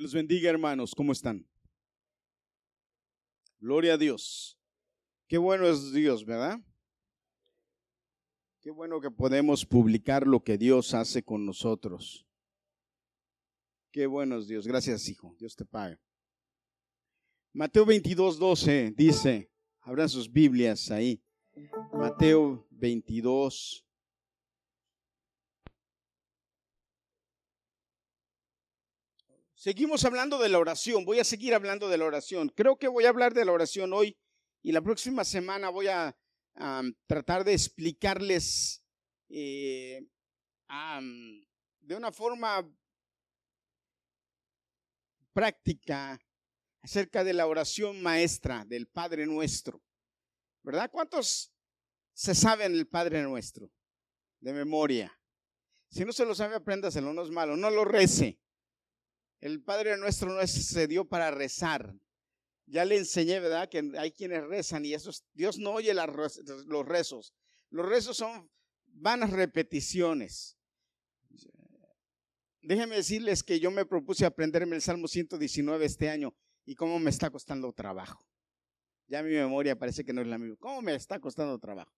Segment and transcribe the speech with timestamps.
[0.00, 0.94] Les bendiga, hermanos.
[0.94, 1.46] ¿Cómo están?
[3.58, 4.58] Gloria a Dios.
[5.28, 6.58] Qué bueno es Dios, ¿verdad?
[8.62, 12.26] Qué bueno que podemos publicar lo que Dios hace con nosotros.
[13.92, 14.66] Qué bueno es Dios.
[14.66, 15.36] Gracias, hijo.
[15.38, 15.98] Dios te pague.
[17.52, 21.22] Mateo 22, 12 dice, abran sus Biblias ahí.
[21.92, 23.84] Mateo 22,
[29.60, 32.48] Seguimos hablando de la oración, voy a seguir hablando de la oración.
[32.48, 34.16] Creo que voy a hablar de la oración hoy
[34.62, 36.16] y la próxima semana voy a
[37.06, 38.82] tratar de explicarles
[39.28, 40.08] eh,
[41.78, 42.66] de una forma
[45.34, 46.18] práctica
[46.80, 49.82] acerca de la oración maestra del Padre Nuestro.
[50.62, 50.90] ¿Verdad?
[50.90, 51.52] ¿Cuántos
[52.14, 53.70] se saben el Padre Nuestro
[54.40, 55.14] de memoria?
[55.90, 58.40] Si no se lo sabe, apréndaselo, no es malo, no lo rece.
[59.40, 61.94] El Padre nuestro no se dio para rezar.
[62.66, 63.68] Ya le enseñé, ¿verdad?
[63.68, 64.94] Que hay quienes rezan y
[65.32, 67.34] Dios no oye los rezos.
[67.70, 68.50] Los rezos son
[68.86, 70.56] vanas repeticiones.
[72.62, 76.34] Déjenme decirles que yo me propuse aprenderme el Salmo 119 este año
[76.66, 78.24] y cómo me está costando trabajo.
[79.08, 80.56] Ya mi memoria parece que no es la misma.
[80.60, 81.92] ¿Cómo me está costando trabajo?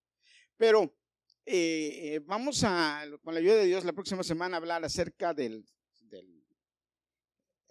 [0.57, 0.97] Pero
[1.45, 5.67] eh, eh, vamos a, con la ayuda de Dios, la próxima semana hablar acerca del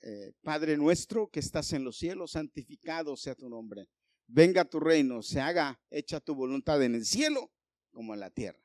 [0.02, 3.88] eh, Padre nuestro que estás en los cielos, santificado sea tu nombre.
[4.28, 7.52] Venga tu reino, se haga hecha tu voluntad en el cielo
[7.92, 8.60] como en la tierra.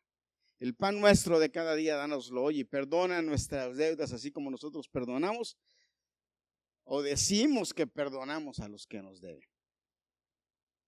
[0.58, 4.88] El pan nuestro de cada día, dánoslo hoy y perdona nuestras deudas así como nosotros
[4.88, 5.58] perdonamos
[6.84, 9.48] o decimos que perdonamos a los que nos deben.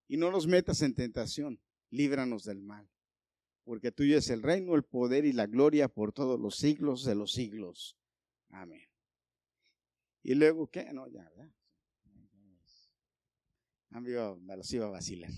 [0.07, 2.89] Y no nos metas en tentación, líbranos del mal,
[3.65, 7.15] porque tuyo es el reino, el poder y la gloria por todos los siglos de
[7.15, 7.99] los siglos.
[8.49, 8.89] Amén.
[10.23, 10.93] Y luego, ¿qué?
[10.93, 11.53] No, ya, ¿verdad?
[13.91, 15.31] me los iba a vacilar.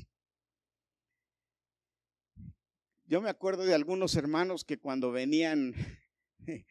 [3.05, 5.75] Yo me acuerdo de algunos hermanos que cuando venían,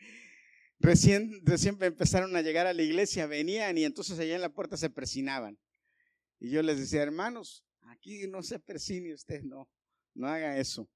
[0.79, 4.77] recién, recién empezaron a llegar a la iglesia, venían y entonces allá en la puerta
[4.77, 5.59] se persinaban.
[6.39, 9.69] Y yo les decía, hermanos, aquí no se persine usted, no,
[10.13, 10.89] no haga eso.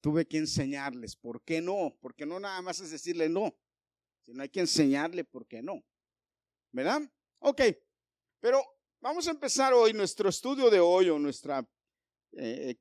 [0.00, 1.96] Tuve que enseñarles, ¿por qué no?
[2.00, 3.54] Porque no nada más es decirle no,
[4.22, 5.84] sino hay que enseñarle por qué no.
[6.72, 7.02] ¿Verdad?
[7.40, 7.60] Ok,
[8.40, 8.62] pero
[9.00, 11.66] vamos a empezar hoy nuestro estudio de hoy o nuestra
[12.32, 12.76] eh,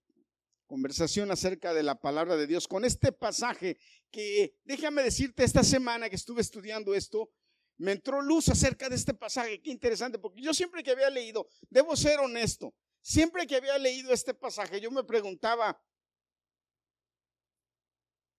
[0.66, 3.78] conversación acerca de la palabra de Dios con este pasaje
[4.10, 7.30] que, déjame decirte, esta semana que estuve estudiando esto,
[7.78, 9.62] me entró luz acerca de este pasaje.
[9.62, 14.14] Qué interesante, porque yo siempre que había leído, debo ser honesto, siempre que había leído
[14.14, 15.82] este pasaje, yo me preguntaba,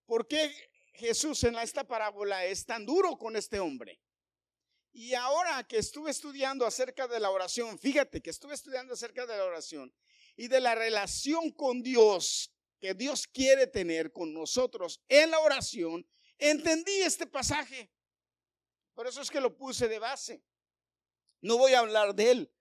[0.05, 0.51] ¿por qué
[0.93, 3.99] Jesús en esta parábola es tan duro con este hombre?
[4.93, 9.35] Y ahora que estuve estudiando acerca de la oración, fíjate que estuve estudiando acerca de
[9.35, 9.91] la oración
[10.35, 16.05] y de la relación con Dios que Dios quiere tener con nosotros en la oración,
[16.37, 17.89] entendí este pasaje.
[18.93, 20.43] Por eso es que lo puse de base.
[21.41, 22.53] No voy a hablar de él.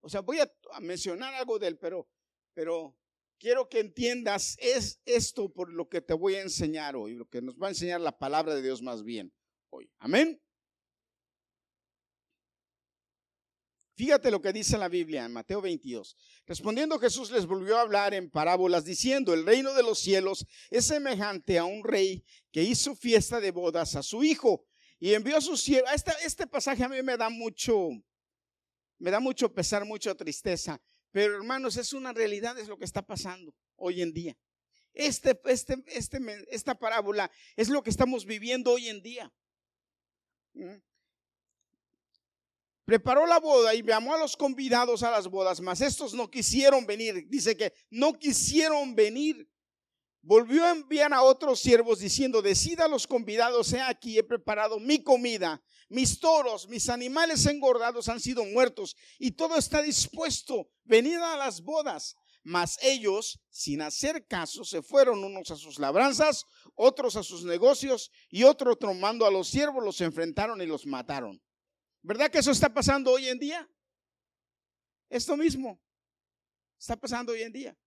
[0.00, 0.50] O sea, voy a,
[0.80, 2.08] mencionar algo de él, pero,
[2.54, 2.96] pero
[3.36, 7.42] quiero que entiendas es esto por lo que te voy a enseñar hoy, lo que
[7.42, 9.34] nos va a enseñar la palabra de Dios más bien
[9.70, 9.90] hoy.
[9.98, 10.43] Amén.
[13.96, 16.16] Fíjate lo que dice la Biblia en Mateo 22.
[16.46, 20.86] Respondiendo Jesús les volvió a hablar en parábolas diciendo, el reino de los cielos es
[20.86, 24.66] semejante a un rey que hizo fiesta de bodas a su hijo
[24.98, 25.88] y envió a su siervo.
[25.94, 27.90] Este, este pasaje a mí me da mucho,
[28.98, 30.82] me da mucho pesar, mucha tristeza,
[31.12, 34.36] pero hermanos, es una realidad, es lo que está pasando hoy en día.
[34.92, 36.18] Este, este, este,
[36.50, 39.32] esta parábola es lo que estamos viviendo hoy en día.
[40.54, 40.78] ¿Mm?
[42.94, 46.86] Preparó la boda y llamó a los convidados a las bodas, mas estos no quisieron
[46.86, 47.26] venir.
[47.28, 49.50] Dice que no quisieron venir.
[50.22, 54.78] Volvió a enviar a otros siervos diciendo, decida a los convidados, he aquí, he preparado
[54.78, 61.16] mi comida, mis toros, mis animales engordados han sido muertos y todo está dispuesto, venid
[61.16, 62.14] a las bodas.
[62.44, 66.44] Mas ellos, sin hacer caso, se fueron unos a sus labranzas,
[66.76, 71.42] otros a sus negocios y otro tomando a los siervos los enfrentaron y los mataron.
[72.04, 73.66] ¿Verdad que eso está pasando hoy en día?
[75.08, 75.80] Esto mismo
[76.78, 77.78] está pasando hoy en día.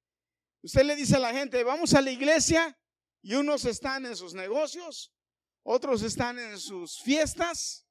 [0.63, 2.75] Usted le dice a la gente, vamos a la iglesia
[3.21, 5.13] y unos están en sus negocios,
[5.61, 7.85] otros están en sus fiestas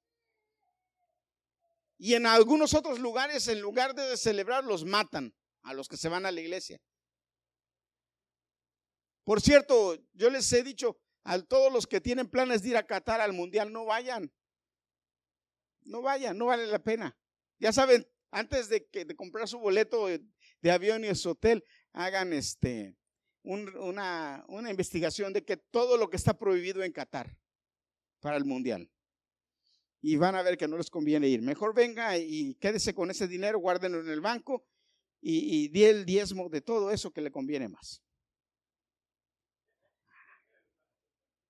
[1.96, 5.32] y en algunos otros lugares, en lugar de celebrar, los matan
[5.62, 6.82] a los que se van a la iglesia.
[9.22, 12.84] Por cierto, yo les he dicho a todos los que tienen planes de ir a
[12.84, 14.32] Qatar al mundial, no vayan.
[15.86, 17.16] No vayan, no vale la pena.
[17.58, 22.32] Ya saben, antes de, que, de comprar su boleto de, avión y su hotel, hagan
[22.32, 22.96] este,
[23.42, 27.36] una, una investigación de que todo lo que está prohibido en Qatar
[28.20, 28.90] para el mundial.
[30.02, 31.42] Y van a ver que no les conviene ir.
[31.42, 34.66] Mejor venga y quédese con ese dinero, guárdenlo en el banco
[35.20, 38.02] y, y di el diezmo de todo eso que le conviene más.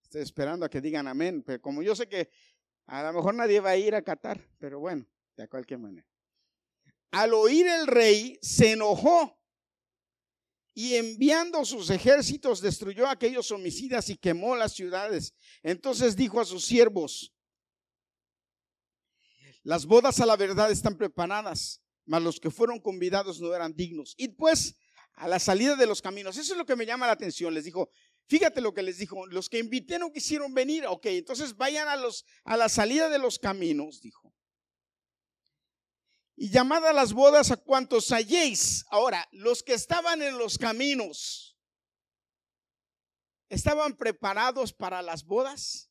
[0.02, 2.30] Estoy esperando a que digan amén, pero como yo sé que
[2.86, 5.06] a lo mejor nadie va a ir a Qatar, pero bueno,
[5.36, 6.06] de cualquier manera.
[7.10, 9.36] Al oír el rey, se enojó
[10.74, 15.34] y enviando sus ejércitos destruyó a aquellos homicidas y quemó las ciudades.
[15.62, 17.32] Entonces dijo a sus siervos,
[19.62, 24.14] las bodas a la verdad están preparadas, mas los que fueron convidados no eran dignos.
[24.16, 24.76] Y pues
[25.14, 27.64] a la salida de los caminos, eso es lo que me llama la atención, les
[27.64, 27.90] dijo,
[28.28, 31.96] Fíjate lo que les dijo, los que invité no quisieron venir, ok, entonces vayan a,
[31.96, 34.34] los, a la salida de los caminos, dijo.
[36.34, 38.84] Y llamad a las bodas a cuantos halléis.
[38.90, 41.56] Ahora, los que estaban en los caminos,
[43.48, 45.90] ¿estaban preparados para las bodas?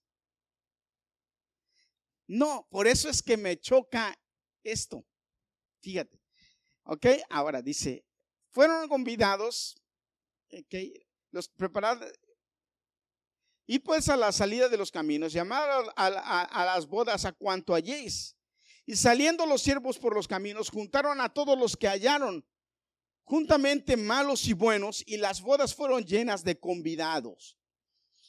[2.28, 4.20] No, por eso es que me choca
[4.64, 5.06] esto.
[5.82, 6.22] Fíjate.
[6.84, 8.06] Ok, ahora dice,
[8.52, 9.76] fueron convidados,
[10.52, 10.94] okay,
[11.32, 12.12] los preparados,
[13.68, 18.36] y pues a la salida de los caminos, llamar a, las bodas a cuanto halléis.
[18.86, 22.46] Y saliendo los siervos por los caminos, juntaron a todos los que hallaron,
[23.24, 27.58] juntamente malos y buenos, y las bodas fueron llenas de convidados.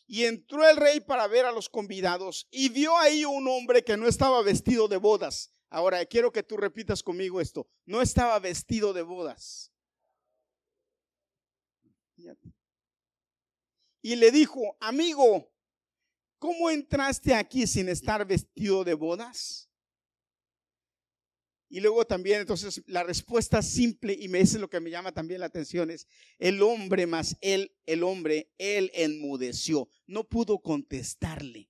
[0.06, 3.98] Y entró el rey para ver a los convidados, y vio ahí un hombre que
[3.98, 5.52] no estaba vestido de bodas.
[5.68, 7.68] Ahora quiero que tú repitas conmigo esto.
[7.84, 9.72] No estaba vestido de bodas
[14.06, 15.52] y le dijo, amigo,
[16.38, 19.68] ¿cómo entraste aquí sin estar vestido de bodas?
[21.68, 25.40] Y luego también, entonces, la respuesta simple, y me dice lo que me llama también
[25.40, 26.06] la atención, es
[26.38, 31.68] el hombre más él, el hombre, él enmudeció, no pudo contestarle.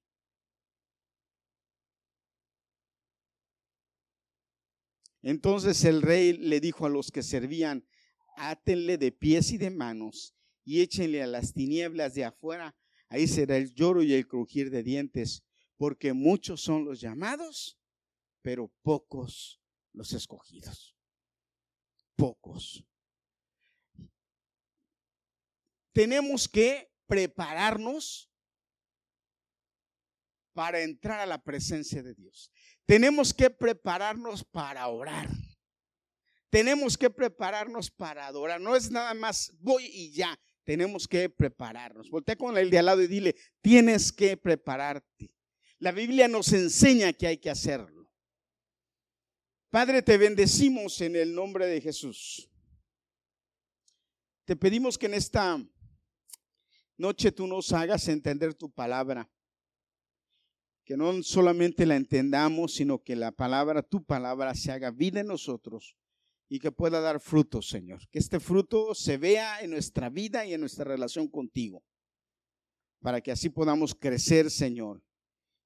[5.23, 7.89] Entonces el rey le dijo a los que servían,
[8.37, 10.37] átenle de pies y de manos
[10.67, 12.77] y échenle a las tinieblas de afuera.
[13.09, 15.45] Ahí será el lloro y el crujir de dientes,
[15.77, 17.79] porque muchos son los llamados,
[18.43, 20.95] pero pocos los escogidos.
[22.17, 22.85] Pocos.
[25.93, 28.29] Tenemos que prepararnos
[30.53, 32.51] para entrar a la presencia de Dios.
[32.87, 35.31] Tenemos que prepararnos para orar.
[36.51, 38.61] Tenemos que prepararnos para adorar.
[38.61, 40.37] No es nada más voy y ya
[40.67, 42.11] tenemos que prepararnos.
[42.11, 45.33] Voltea con el de al lado y dile, tienes que prepararte.
[45.79, 48.11] La Biblia nos enseña que hay que hacerlo.
[49.71, 52.51] Padre, te bendecimos en el nombre de Jesús.
[54.45, 55.65] Te pedimos que en esta
[56.97, 59.31] noche tú nos hagas entender tu palabra.
[60.85, 65.29] Que no solamente la entendamos, sino que la palabra, tu palabra, se haga vida en
[65.29, 65.97] nosotros
[66.49, 68.09] y que pueda dar fruto, Señor.
[68.11, 71.83] Que este fruto se vea en nuestra vida y en nuestra relación contigo,
[73.01, 75.03] para que así podamos crecer, Señor,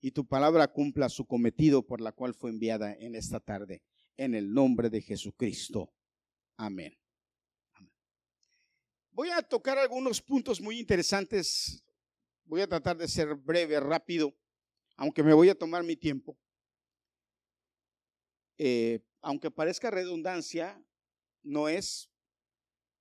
[0.01, 3.83] y tu palabra cumpla su cometido por la cual fue enviada en esta tarde,
[4.17, 5.93] en el nombre de Jesucristo.
[6.57, 6.97] Amén.
[9.11, 11.85] Voy a tocar algunos puntos muy interesantes.
[12.45, 14.35] Voy a tratar de ser breve, rápido,
[14.97, 16.39] aunque me voy a tomar mi tiempo.
[18.57, 20.83] Eh, aunque parezca redundancia,
[21.43, 22.11] no es,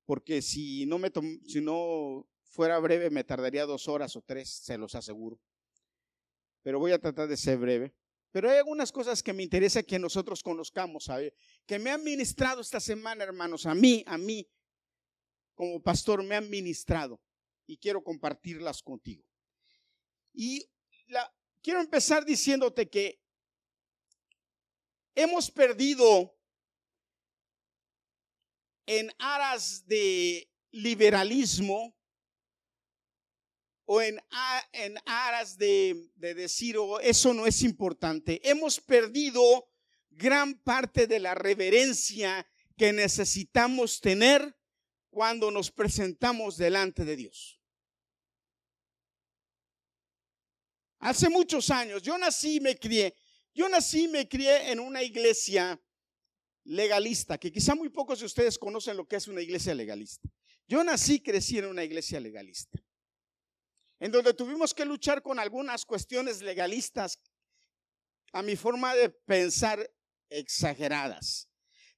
[0.05, 1.11] porque si no, me
[1.45, 5.39] si no fuera breve me tardaría dos horas o tres, se los aseguro.
[6.61, 7.93] Pero voy a tratar de ser breve.
[8.31, 11.09] Pero hay algunas cosas que me interesa que nosotros conozcamos,
[11.65, 14.47] que me han ministrado esta semana, hermanos, a mí, a mí,
[15.55, 17.19] como pastor, me han ministrado
[17.65, 19.23] y quiero compartirlas contigo.
[20.33, 20.69] Y
[21.07, 23.19] la, quiero empezar diciéndote que
[25.21, 26.33] hemos perdido
[28.85, 31.95] en aras de liberalismo
[33.85, 34.19] o en,
[34.71, 38.39] en aras de, de decir, oh, eso no es importante.
[38.49, 39.69] Hemos perdido
[40.09, 42.47] gran parte de la reverencia
[42.77, 44.57] que necesitamos tener
[45.09, 47.59] cuando nos presentamos delante de Dios.
[50.99, 53.15] Hace muchos años, yo nací y me crié
[53.53, 55.81] yo nací y me crié en una iglesia
[56.63, 60.29] legalista, que quizá muy pocos de ustedes conocen lo que es una iglesia legalista.
[60.67, 62.79] Yo nací y crecí en una iglesia legalista,
[63.99, 67.19] en donde tuvimos que luchar con algunas cuestiones legalistas
[68.31, 69.89] a mi forma de pensar,
[70.29, 71.49] exageradas.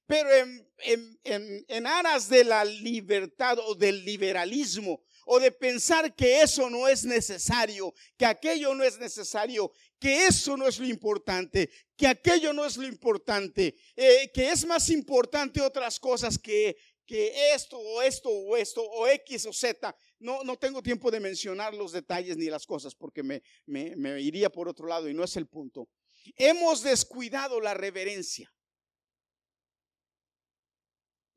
[0.06, 1.20] Pero en,
[1.68, 7.04] en, aras de la libertad o del liberalismo o de pensar que eso no es
[7.04, 12.64] necesario, que aquello no es necesario, que eso no es lo importante, que aquello no
[12.64, 16.76] es lo importante, eh, que es más importante otras cosas que,
[17.06, 19.94] que esto o esto o esto o X o Z.
[20.18, 24.20] No, no tengo tiempo de mencionar los detalles ni las cosas porque me, me, me
[24.20, 25.88] iría por otro lado y no es el punto.
[26.36, 28.52] Hemos descuidado la reverencia.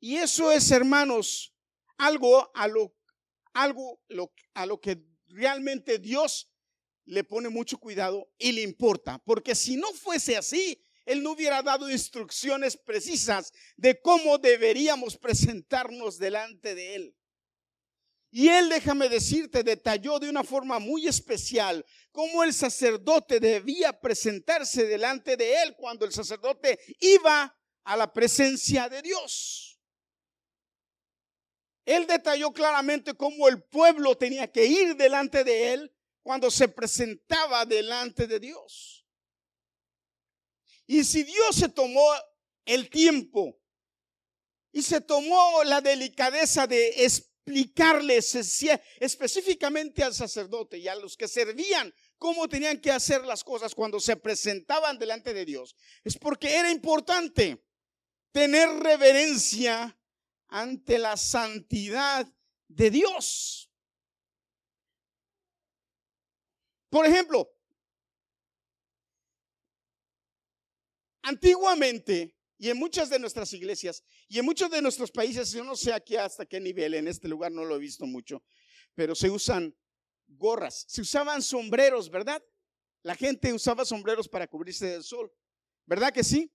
[0.00, 1.54] Y eso es, hermanos,
[1.98, 2.95] algo a lo,
[3.56, 4.00] algo
[4.54, 6.48] a lo que realmente Dios
[7.06, 9.18] le pone mucho cuidado y le importa.
[9.24, 16.18] Porque si no fuese así, Él no hubiera dado instrucciones precisas de cómo deberíamos presentarnos
[16.18, 17.16] delante de Él.
[18.30, 24.84] Y Él, déjame decirte, detalló de una forma muy especial cómo el sacerdote debía presentarse
[24.86, 29.75] delante de Él cuando el sacerdote iba a la presencia de Dios.
[31.86, 37.64] Él detalló claramente cómo el pueblo tenía que ir delante de él cuando se presentaba
[37.64, 39.06] delante de Dios.
[40.88, 42.04] Y si Dios se tomó
[42.64, 43.56] el tiempo
[44.72, 48.34] y se tomó la delicadeza de explicarles
[48.98, 54.00] específicamente al sacerdote y a los que servían cómo tenían que hacer las cosas cuando
[54.00, 57.64] se presentaban delante de Dios, es porque era importante
[58.32, 59.96] tener reverencia
[60.56, 62.26] ante la santidad
[62.68, 63.70] de Dios.
[66.88, 67.52] Por ejemplo,
[71.20, 75.76] antiguamente y en muchas de nuestras iglesias y en muchos de nuestros países, yo no
[75.76, 78.42] sé aquí hasta qué nivel, en este lugar no lo he visto mucho,
[78.94, 79.76] pero se usan
[80.26, 82.42] gorras, se usaban sombreros, ¿verdad?
[83.02, 85.30] La gente usaba sombreros para cubrirse del sol,
[85.84, 86.50] ¿verdad que sí?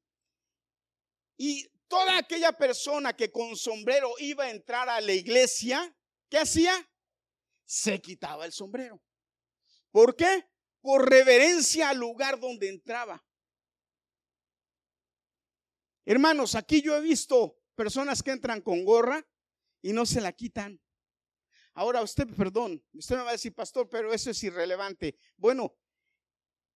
[1.43, 5.91] Y toda aquella persona que con sombrero iba a entrar a la iglesia,
[6.29, 6.71] ¿qué hacía?
[7.65, 9.01] Se quitaba el sombrero.
[9.89, 10.45] ¿Por qué?
[10.81, 13.25] Por reverencia al lugar donde entraba.
[16.05, 19.27] Hermanos, aquí yo he visto personas que entran con gorra
[19.81, 20.79] y no se la quitan.
[21.73, 25.17] Ahora usted, perdón, usted me va a decir, pastor, pero eso es irrelevante.
[25.37, 25.75] Bueno,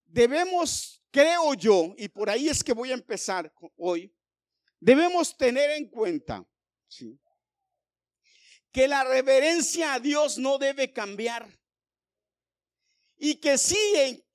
[0.06, 4.15] debemos, creo yo, y por ahí es que voy a empezar hoy,
[4.80, 6.46] Debemos tener en cuenta
[8.72, 11.48] que la reverencia a Dios no debe cambiar
[13.18, 13.78] y que sí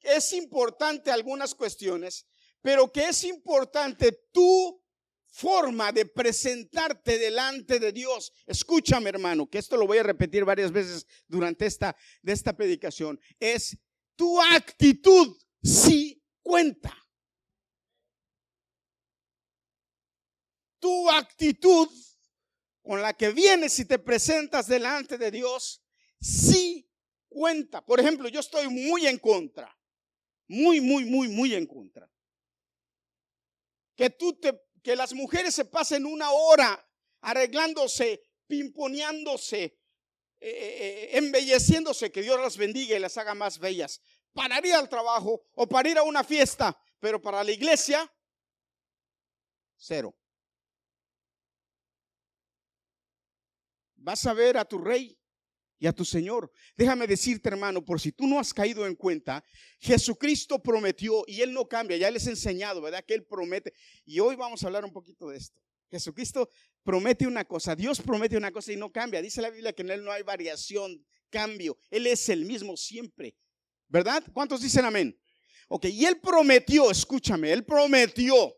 [0.00, 2.26] es importante algunas cuestiones,
[2.62, 4.80] pero que es importante tu
[5.26, 8.32] forma de presentarte delante de Dios.
[8.46, 13.20] Escúchame, hermano, que esto lo voy a repetir varias veces durante esta de esta predicación,
[13.38, 13.76] es
[14.16, 16.99] tu actitud sí cuenta.
[20.80, 21.88] Tu actitud
[22.82, 25.82] con la que vienes y te presentas delante de Dios,
[26.20, 26.90] sí
[27.28, 27.84] cuenta.
[27.84, 29.78] Por ejemplo, yo estoy muy en contra,
[30.48, 32.10] muy, muy, muy, muy en contra.
[33.94, 36.84] Que tú te, que las mujeres se pasen una hora
[37.20, 39.78] arreglándose, pimponeándose, eh,
[40.40, 44.00] eh, eh, embelleciéndose, que Dios las bendiga y las haga más bellas,
[44.32, 48.10] para ir al trabajo o para ir a una fiesta, pero para la iglesia,
[49.76, 50.19] cero.
[54.00, 55.16] Vas a ver a tu rey
[55.78, 56.50] y a tu Señor.
[56.76, 59.44] Déjame decirte, hermano, por si tú no has caído en cuenta,
[59.78, 63.04] Jesucristo prometió y Él no cambia, ya les he enseñado, ¿verdad?
[63.04, 63.72] Que Él promete.
[64.04, 65.60] Y hoy vamos a hablar un poquito de esto.
[65.90, 66.48] Jesucristo
[66.82, 69.22] promete una cosa, Dios promete una cosa y no cambia.
[69.22, 71.78] Dice la Biblia que en Él no hay variación, cambio.
[71.90, 73.34] Él es el mismo siempre,
[73.88, 74.22] ¿verdad?
[74.32, 75.18] ¿Cuántos dicen amén?
[75.68, 78.54] Ok, y Él prometió, escúchame, Él prometió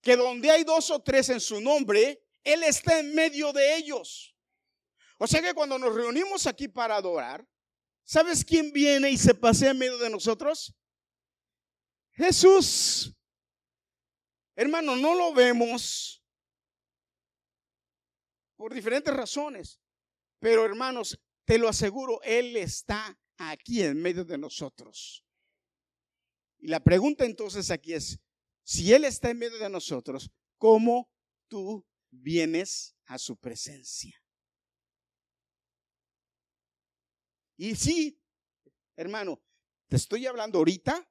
[0.00, 4.36] que donde hay dos o tres en su nombre, él está en medio de ellos.
[5.18, 7.46] O sea que cuando nos reunimos aquí para adorar,
[8.04, 10.74] ¿sabes quién viene y se pasea en medio de nosotros?
[12.12, 13.16] Jesús.
[14.54, 16.22] Hermano, no lo vemos
[18.56, 19.80] por diferentes razones,
[20.38, 25.24] pero hermanos, te lo aseguro, Él está aquí en medio de nosotros.
[26.58, 28.20] Y la pregunta entonces aquí es,
[28.62, 31.10] si Él está en medio de nosotros, ¿cómo
[31.48, 31.84] tú
[32.22, 34.20] vienes a su presencia.
[37.56, 38.20] Y sí,
[38.96, 39.42] hermano,
[39.88, 41.08] te estoy hablando ahorita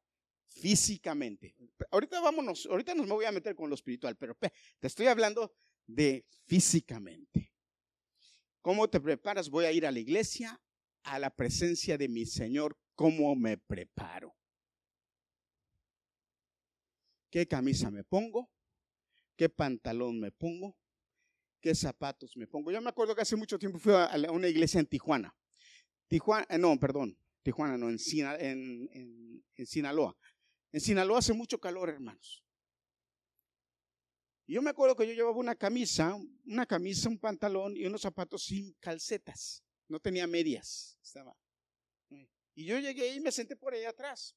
[0.47, 1.55] físicamente.
[1.91, 4.37] Ahorita vámonos, ahorita nos me voy a meter con lo espiritual, pero
[4.79, 5.53] te estoy hablando
[5.87, 7.53] de físicamente.
[8.61, 9.49] ¿Cómo te preparas?
[9.49, 10.61] Voy a ir a la iglesia,
[11.03, 12.77] a la presencia de mi Señor.
[12.95, 14.35] ¿Cómo me preparo?
[17.33, 18.51] qué camisa me pongo,
[19.35, 20.77] qué pantalón me pongo,
[21.63, 22.71] qué zapatos me pongo.
[22.71, 25.33] Yo me acuerdo que hace mucho tiempo fui a una iglesia en Tijuana.
[26.09, 27.97] Tijuana, eh, no, perdón, Tijuana, no, en,
[29.65, 30.15] Sinaloa.
[30.73, 32.43] En Sinaloa hace mucho calor, hermanos.
[34.45, 38.43] yo me acuerdo que yo llevaba una camisa, una camisa, un pantalón y unos zapatos
[38.43, 39.63] sin calcetas.
[39.87, 40.97] No tenía medias.
[41.01, 41.33] Estaba.
[42.55, 44.35] Y yo llegué y me senté por ahí atrás.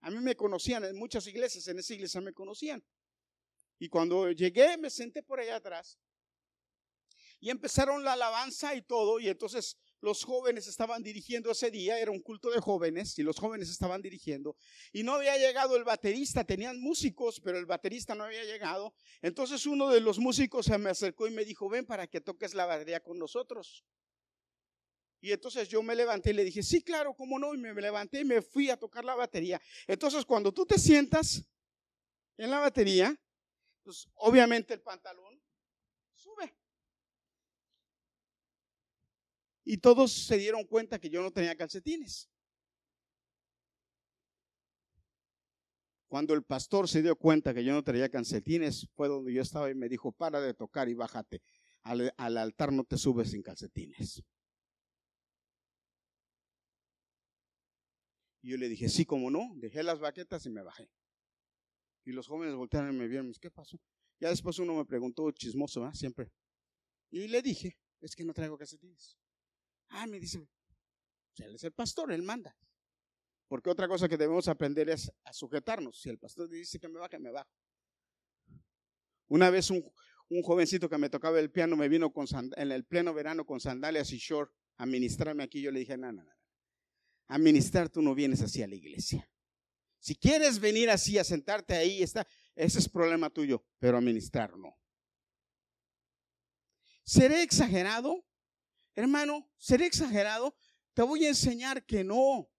[0.00, 2.84] A mí me conocían en muchas iglesias, en esa iglesia me conocían.
[3.78, 5.98] Y cuando llegué, me senté por allá atrás.
[7.40, 9.20] Y empezaron la alabanza y todo.
[9.20, 13.38] Y entonces los jóvenes estaban dirigiendo ese día, era un culto de jóvenes, y los
[13.38, 14.56] jóvenes estaban dirigiendo.
[14.92, 18.94] Y no había llegado el baterista, tenían músicos, pero el baterista no había llegado.
[19.22, 22.54] Entonces uno de los músicos se me acercó y me dijo, ven para que toques
[22.54, 23.84] la batería con nosotros.
[25.20, 27.54] Y entonces yo me levanté y le dije, sí, claro, cómo no.
[27.54, 29.60] Y me levanté y me fui a tocar la batería.
[29.86, 31.42] Entonces cuando tú te sientas
[32.36, 33.18] en la batería,
[33.82, 35.42] pues obviamente el pantalón
[36.14, 36.54] sube.
[39.68, 42.30] Y todos se dieron cuenta que yo no tenía calcetines.
[46.06, 49.68] Cuando el pastor se dio cuenta que yo no tenía calcetines, fue donde yo estaba
[49.68, 51.42] y me dijo, para de tocar y bájate.
[51.82, 54.22] Al, al altar no te subes sin calcetines.
[58.40, 60.88] Y yo le dije, sí, como no, dejé las baquetas y me bajé.
[62.04, 63.80] Y los jóvenes voltearon y me vieron, ¿qué pasó?
[64.20, 65.90] Ya después uno me preguntó, chismoso, ¿eh?
[65.92, 66.30] siempre.
[67.10, 69.18] Y le dije, es que no traigo calcetines.
[69.88, 70.46] Ah, me dice,
[71.38, 72.56] él es el pastor, él manda.
[73.48, 76.00] Porque otra cosa que debemos aprender es a sujetarnos.
[76.00, 77.50] Si el pastor dice que me baje, me bajo.
[79.28, 79.82] Una vez un,
[80.42, 82.26] jovencito que me tocaba el piano me vino con
[82.56, 85.60] en el pleno verano con sandalias y short a ministrarme aquí.
[85.62, 86.32] Yo le dije, no, no, no.
[87.28, 89.28] A ministrar tú no vienes así a la iglesia.
[89.98, 94.56] Si quieres venir así a sentarte ahí, está, ese es problema tuyo, pero a ministrar
[94.56, 94.76] no.
[97.04, 98.25] ¿Seré exagerado?
[98.96, 100.56] Hermano, ¿seré exagerado?
[100.94, 102.50] Te voy a enseñar que no.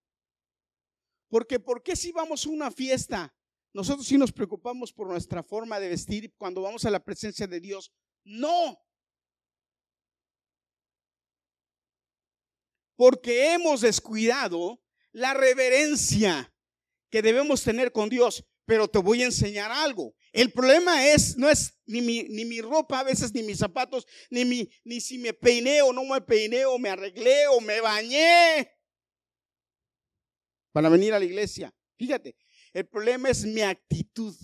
[1.28, 3.34] Porque ¿por qué si vamos a una fiesta?
[3.74, 7.60] Nosotros sí nos preocupamos por nuestra forma de vestir cuando vamos a la presencia de
[7.60, 7.92] Dios.
[8.24, 8.78] No.
[12.94, 16.54] Porque hemos descuidado la reverencia
[17.10, 18.44] que debemos tener con Dios.
[18.68, 20.14] Pero te voy a enseñar algo.
[20.30, 24.06] El problema es, no es ni mi, ni mi ropa a veces, ni mis zapatos,
[24.28, 27.80] ni, mi, ni si me peiné o no me peiné, o me arreglé, o me
[27.80, 28.70] bañé
[30.70, 31.74] para venir a la iglesia.
[31.96, 32.36] Fíjate,
[32.74, 34.36] el problema es mi actitud.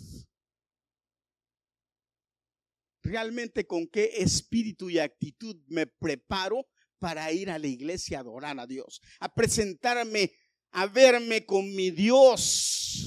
[3.02, 6.66] Realmente con qué espíritu y actitud me preparo
[6.98, 10.32] para ir a la iglesia a adorar a Dios, a presentarme,
[10.70, 13.03] a verme con mi Dios.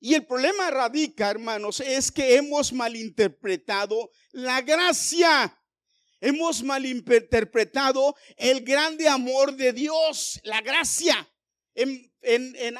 [0.00, 5.58] Y el problema radica, hermanos, es que hemos malinterpretado la gracia.
[6.20, 11.28] Hemos malinterpretado el grande amor de Dios, la gracia.
[11.74, 12.10] En,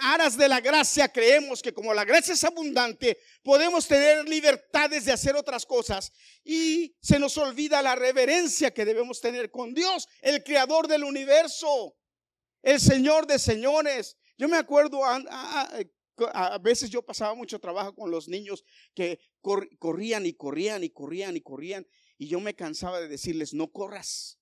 [0.01, 5.13] aras de la gracia creemos que como la gracia es abundante, podemos tener libertades de
[5.13, 10.43] hacer otras cosas y se nos olvida la reverencia que debemos tener con Dios, el
[10.43, 11.97] creador del universo,
[12.63, 14.17] el Señor de señores.
[14.39, 15.01] Yo me acuerdo
[16.61, 21.41] veces yo pasaba mucho trabajo con los niños que corrían y corrían y corrían y
[21.41, 21.87] corrían
[22.19, 24.39] y yo me cansaba de decirles, no corras,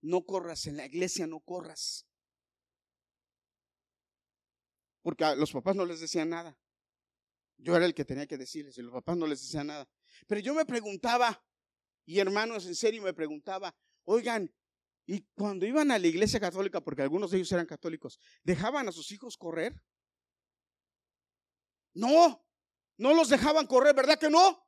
[0.00, 2.06] no corras, en la iglesia no corras.
[5.02, 6.58] Porque a los papás no les decían nada.
[7.56, 9.88] Yo era el que tenía que decirles y los papás no les decían nada.
[10.26, 11.44] Pero yo me preguntaba,
[12.04, 14.52] y hermanos en serio me preguntaba, oigan,
[15.06, 18.92] y cuando iban a la iglesia católica, porque algunos de ellos eran católicos, ¿dejaban a
[18.92, 19.80] sus hijos correr?
[21.98, 22.46] No,
[22.96, 24.64] no los dejaban correr, ¿verdad que no?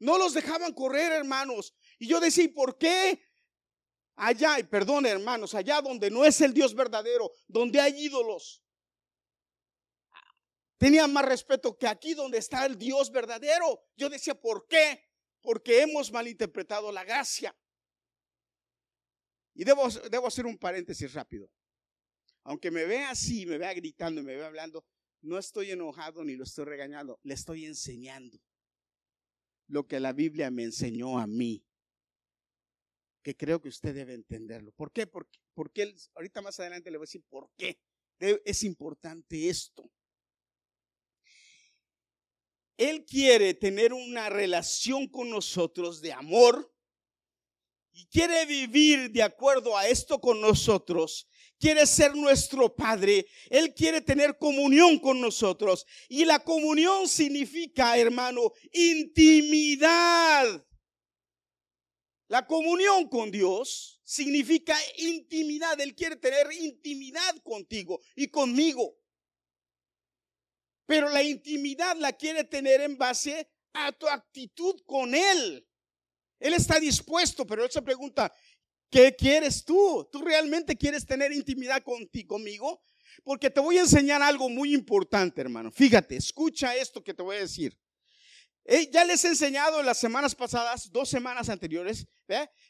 [0.00, 1.74] No los dejaban correr, hermanos.
[2.00, 3.22] Y yo decía, ¿y por qué?
[4.16, 8.64] Allá, y perdón, hermanos, allá donde no es el Dios verdadero, donde hay ídolos,
[10.76, 13.84] tenían más respeto que aquí donde está el Dios verdadero.
[13.96, 15.08] Yo decía, ¿por qué?
[15.40, 17.56] Porque hemos malinterpretado la gracia.
[19.54, 21.48] Y debo, debo hacer un paréntesis rápido.
[22.42, 24.84] Aunque me vea así, me vea gritando y me vea hablando,
[25.22, 28.38] no estoy enojado ni lo estoy regañando, le estoy enseñando
[29.68, 31.64] lo que la Biblia me enseñó a mí,
[33.22, 34.72] que creo que usted debe entenderlo.
[34.72, 35.06] ¿Por qué?
[35.06, 37.80] Porque, porque ahorita más adelante le voy a decir por qué
[38.18, 39.90] es importante esto.
[42.76, 46.71] Él quiere tener una relación con nosotros de amor
[47.92, 51.28] y quiere vivir de acuerdo a esto con nosotros,
[51.58, 55.86] quiere ser nuestro Padre, Él quiere tener comunión con nosotros.
[56.08, 60.66] Y la comunión significa, hermano, intimidad.
[62.26, 65.80] La comunión con Dios significa intimidad.
[65.80, 68.98] Él quiere tener intimidad contigo y conmigo.
[70.86, 75.66] Pero la intimidad la quiere tener en base a tu actitud con Él.
[76.42, 78.32] Él está dispuesto, pero Él se pregunta,
[78.90, 80.08] ¿qué quieres tú?
[80.10, 82.82] ¿Tú realmente quieres tener intimidad contigo, conmigo?
[83.22, 85.70] Porque te voy a enseñar algo muy importante, hermano.
[85.70, 87.78] Fíjate, escucha esto que te voy a decir.
[88.64, 92.06] Eh, ya les he enseñado en las semanas pasadas, dos semanas anteriores,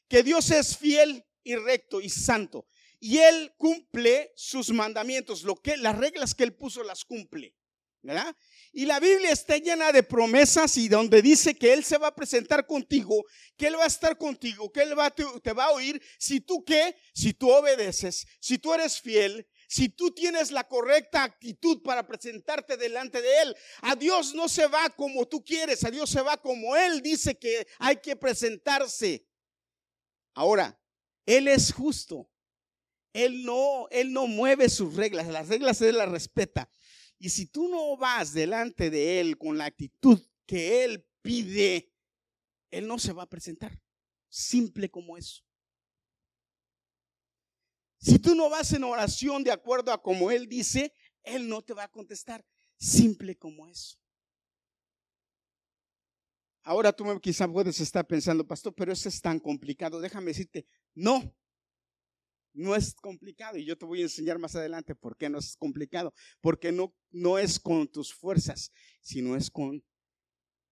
[0.08, 2.68] que Dios es fiel y recto y santo.
[3.00, 7.54] Y Él cumple sus mandamientos, lo que, las reglas que Él puso las cumple.
[8.02, 8.36] ¿verdad?
[8.74, 12.14] Y la Biblia está llena de promesas y donde dice que Él se va a
[12.14, 13.22] presentar contigo,
[13.56, 16.02] que Él va a estar contigo, que Él va, te, te va a oír.
[16.18, 21.22] Si tú qué, si tú obedeces, si tú eres fiel, si tú tienes la correcta
[21.22, 23.56] actitud para presentarte delante de Él.
[23.80, 27.38] A Dios no se va como tú quieres, a Dios se va como Él dice
[27.38, 29.26] que hay que presentarse.
[30.34, 30.78] Ahora,
[31.24, 32.30] Él es justo.
[33.14, 36.70] Él no, Él no mueve sus reglas, las reglas Él las respeta.
[37.22, 41.94] Y si tú no vas delante de Él con la actitud que Él pide,
[42.68, 43.80] Él no se va a presentar.
[44.28, 45.40] Simple como eso.
[47.98, 51.74] Si tú no vas en oración de acuerdo a como Él dice, Él no te
[51.74, 52.44] va a contestar.
[52.76, 53.96] Simple como eso.
[56.64, 60.00] Ahora tú quizá puedes estar pensando, pastor, pero eso es tan complicado.
[60.00, 61.32] Déjame decirte, no,
[62.54, 65.56] no es complicado y yo te voy a enseñar más adelante por qué no es
[65.56, 66.12] complicado.
[66.40, 69.84] Porque no, no es con tus fuerzas, sino es con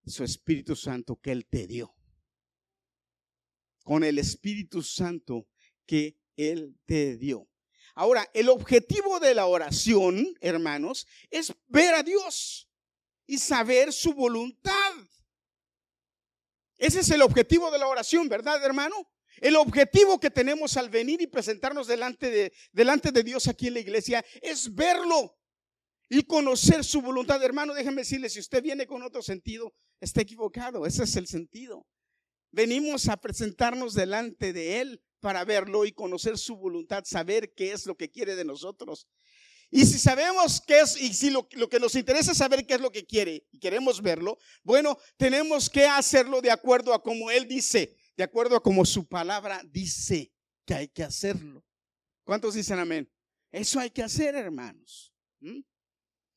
[0.06, 1.94] su Espíritu Santo que Él te dio.
[3.84, 5.48] Con el Espíritu Santo
[5.86, 7.48] que Él te dio.
[7.94, 12.70] Ahora, el objetivo de la oración, hermanos, es ver a Dios
[13.26, 14.94] y saber su voluntad.
[16.78, 18.96] Ese es el objetivo de la oración, ¿verdad, hermano?
[19.40, 23.74] El objetivo que tenemos al venir y presentarnos delante de, delante de Dios aquí en
[23.74, 25.34] la iglesia es verlo
[26.10, 27.42] y conocer su voluntad.
[27.42, 30.84] Hermano, déjeme decirle, si usted viene con otro sentido, está equivocado.
[30.84, 31.86] Ese es el sentido.
[32.50, 37.86] Venimos a presentarnos delante de Él para verlo y conocer su voluntad, saber qué es
[37.86, 39.06] lo que quiere de nosotros.
[39.70, 42.74] Y si sabemos qué es, y si lo, lo, que nos interesa es saber qué
[42.74, 47.30] es lo que quiere y queremos verlo, bueno, tenemos que hacerlo de acuerdo a como
[47.30, 50.30] Él dice de acuerdo a como su palabra dice
[50.66, 51.64] que hay que hacerlo.
[52.22, 53.10] ¿Cuántos dicen amén?
[53.50, 55.14] Eso hay que hacer, hermanos.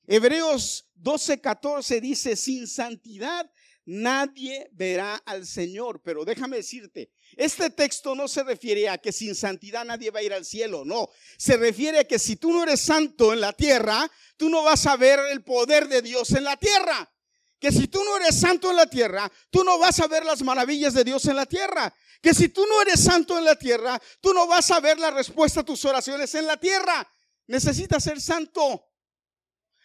[0.08, 3.52] Hebreos 12, 14 dice, sin santidad
[3.84, 6.02] nadie verá al Señor.
[6.02, 10.24] Pero déjame decirte, este texto no se refiere a que sin santidad nadie va a
[10.24, 11.10] ir al cielo, no.
[11.38, 14.86] Se refiere a que si tú no eres santo en la tierra, tú no vas
[14.86, 17.12] a ver el poder de Dios en la tierra
[17.63, 20.41] que si tú no eres santo en la tierra, tú no vas a ver las
[20.43, 21.95] maravillas de Dios en la tierra.
[22.21, 25.12] Que si tú no eres santo en la tierra, tú no vas a ver la
[25.12, 27.10] respuesta a tus oraciones en la tierra.
[27.47, 28.89] Necesitas ser santo.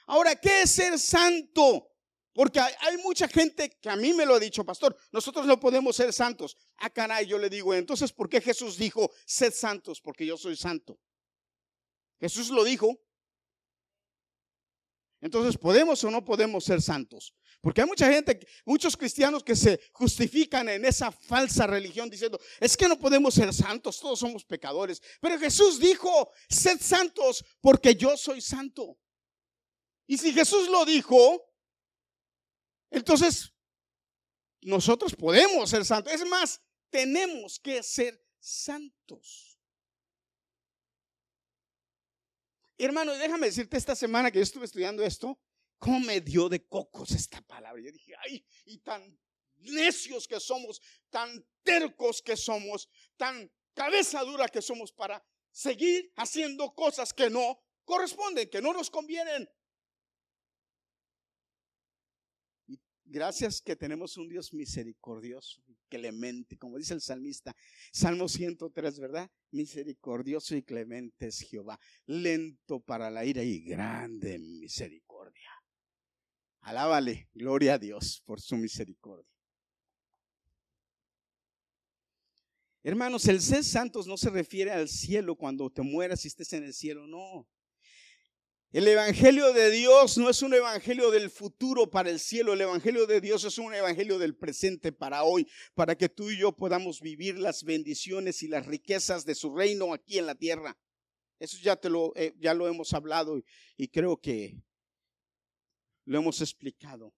[0.09, 1.93] Ahora, ¿qué es ser santo?
[2.33, 5.95] Porque hay, mucha gente que a mí me lo ha dicho, pastor, nosotros no podemos
[5.95, 6.57] ser santos.
[6.79, 10.01] Ah, caray, yo le digo, entonces, ¿por qué Jesús dijo, sed santos?
[10.01, 10.99] Porque yo soy santo.
[12.19, 12.99] Jesús lo dijo.
[15.21, 17.35] Entonces, ¿podemos o no podemos ser santos?
[17.61, 22.77] Porque hay mucha gente, muchos cristianos que se justifican en esa falsa religión diciendo, es
[22.77, 25.03] que no podemos ser santos, todos somos pecadores.
[25.21, 28.99] Pero Jesús dijo, sed santos porque yo soy santo.
[30.07, 31.53] Y si Jesús lo dijo,
[32.91, 33.53] entonces
[34.63, 36.13] nosotros podemos ser santos.
[36.13, 39.59] Es más, tenemos que ser santos.
[42.79, 45.37] Hermano, déjame decirte esta semana que yo estuve estudiando esto,
[45.79, 47.81] ¿Cómo me dio de cocos esta palabra?
[47.83, 49.19] Yo dije, ay, y tan
[49.59, 56.75] necios que somos, tan tercos que somos, tan cabeza dura que somos para seguir haciendo
[56.75, 59.49] cosas que no corresponden, que no nos convienen.
[62.67, 67.55] Y gracias que tenemos un Dios misericordioso, clemente, como dice el salmista,
[67.93, 69.31] Salmo 103, ¿verdad?
[69.53, 75.08] Misericordioso y clemente es Jehová, lento para la ira y grande en misericordia.
[76.69, 79.33] Alábale, gloria a Dios por su misericordia.
[82.83, 86.65] Hermanos, el ser santos no se refiere al cielo cuando te mueras y estés en
[86.65, 87.49] el cielo, no.
[88.71, 93.07] El Evangelio de Dios no es un Evangelio del futuro para el cielo, el Evangelio
[93.07, 97.01] de Dios es un Evangelio del presente para hoy, para que tú y yo podamos
[97.01, 100.79] vivir las bendiciones y las riquezas de su reino aquí en la tierra.
[101.39, 103.41] Eso ya, te lo, eh, ya lo hemos hablado
[103.79, 104.61] y creo que
[106.09, 107.15] lo hemos explicado.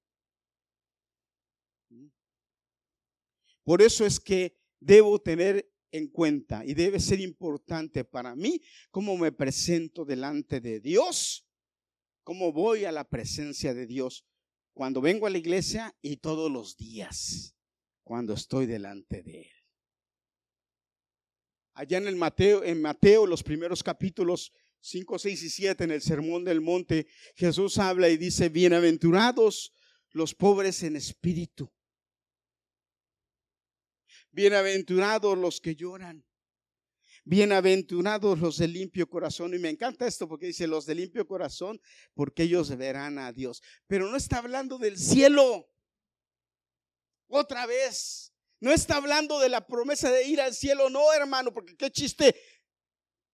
[3.62, 9.16] Por eso es que debo tener en cuenta y debe ser importante para mí cómo
[9.16, 11.46] me presento delante de Dios,
[12.24, 14.26] cómo voy a la presencia de Dios
[14.72, 17.54] cuando vengo a la iglesia y todos los días
[18.02, 19.52] cuando estoy delante de Él.
[21.74, 26.02] Allá en el Mateo, en Mateo, los primeros capítulos 5, 6 y 7, en el
[26.02, 29.74] Sermón del Monte, Jesús habla y dice, bienaventurados
[30.12, 31.72] los pobres en espíritu
[34.32, 36.24] Bienaventurados los que lloran.
[37.24, 39.54] Bienaventurados los de limpio corazón.
[39.54, 41.80] Y me encanta esto porque dice los de limpio corazón,
[42.14, 43.60] porque ellos verán a Dios.
[43.86, 45.68] Pero no está hablando del cielo.
[47.26, 48.32] Otra vez.
[48.60, 50.90] No está hablando de la promesa de ir al cielo.
[50.90, 52.36] No, hermano, porque qué chiste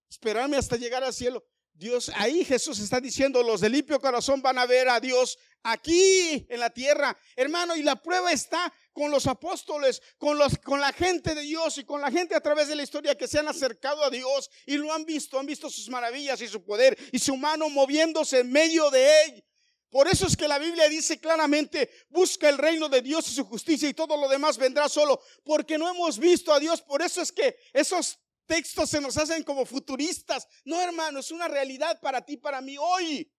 [0.09, 1.45] esperarme hasta llegar al cielo.
[1.79, 6.47] Dios, ahí Jesús está diciendo, los de limpio corazón van a ver a Dios aquí
[6.49, 7.17] en la tierra.
[7.35, 11.77] Hermano, y la prueba está con los apóstoles, con, los, con la gente de Dios
[11.77, 14.51] y con la gente a través de la historia que se han acercado a Dios
[14.65, 18.41] y lo han visto, han visto sus maravillas y su poder y su mano moviéndose
[18.41, 19.45] en medio de él.
[19.91, 23.45] Por eso es que la Biblia dice claramente, busca el reino de Dios y su
[23.45, 26.81] justicia y todo lo demás vendrá solo, porque no hemos visto a Dios.
[26.81, 30.47] Por eso es que esos textos se nos hacen como futuristas.
[30.65, 33.31] No, hermano, es una realidad para ti, para mí hoy.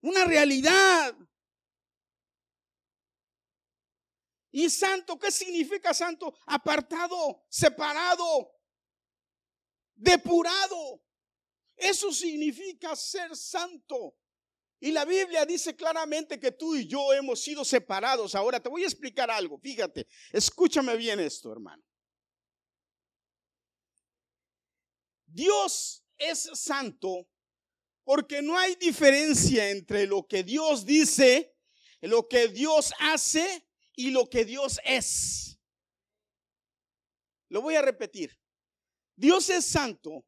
[0.00, 1.14] Una realidad.
[4.52, 5.18] ¿Y santo?
[5.18, 6.34] ¿Qué significa santo?
[6.46, 8.52] Apartado, separado,
[9.94, 11.02] depurado.
[11.76, 14.16] Eso significa ser santo.
[14.80, 18.34] Y la Biblia dice claramente que tú y yo hemos sido separados.
[18.34, 19.58] Ahora te voy a explicar algo.
[19.58, 21.82] Fíjate, escúchame bien esto, hermano.
[25.32, 27.28] Dios es santo
[28.04, 31.54] porque no hay diferencia entre lo que Dios dice,
[32.00, 35.58] lo que Dios hace y lo que Dios es.
[37.48, 38.38] Lo voy a repetir.
[39.16, 40.26] Dios es santo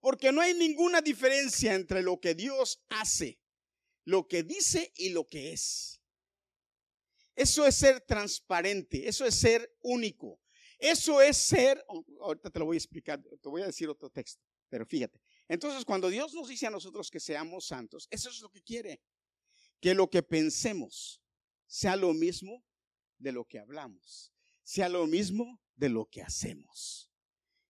[0.00, 3.40] porque no hay ninguna diferencia entre lo que Dios hace,
[4.04, 6.00] lo que dice y lo que es.
[7.36, 10.40] Eso es ser transparente, eso es ser único,
[10.84, 11.82] eso es ser,
[12.20, 15.18] ahorita te lo voy a explicar, te voy a decir otro texto, pero fíjate.
[15.48, 19.00] Entonces, cuando Dios nos dice a nosotros que seamos santos, eso es lo que quiere,
[19.80, 21.22] que lo que pensemos
[21.66, 22.62] sea lo mismo
[23.16, 27.10] de lo que hablamos, sea lo mismo de lo que hacemos.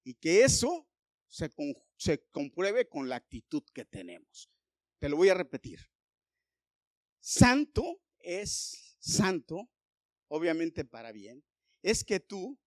[0.03, 0.89] Y que eso
[1.29, 1.53] se,
[2.33, 4.51] compruebe con la actitud que tenemos.
[4.99, 5.79] Te lo voy a repetir.
[7.21, 9.71] Santo es santo,
[10.27, 11.45] obviamente para bien,
[11.81, 12.59] es que tu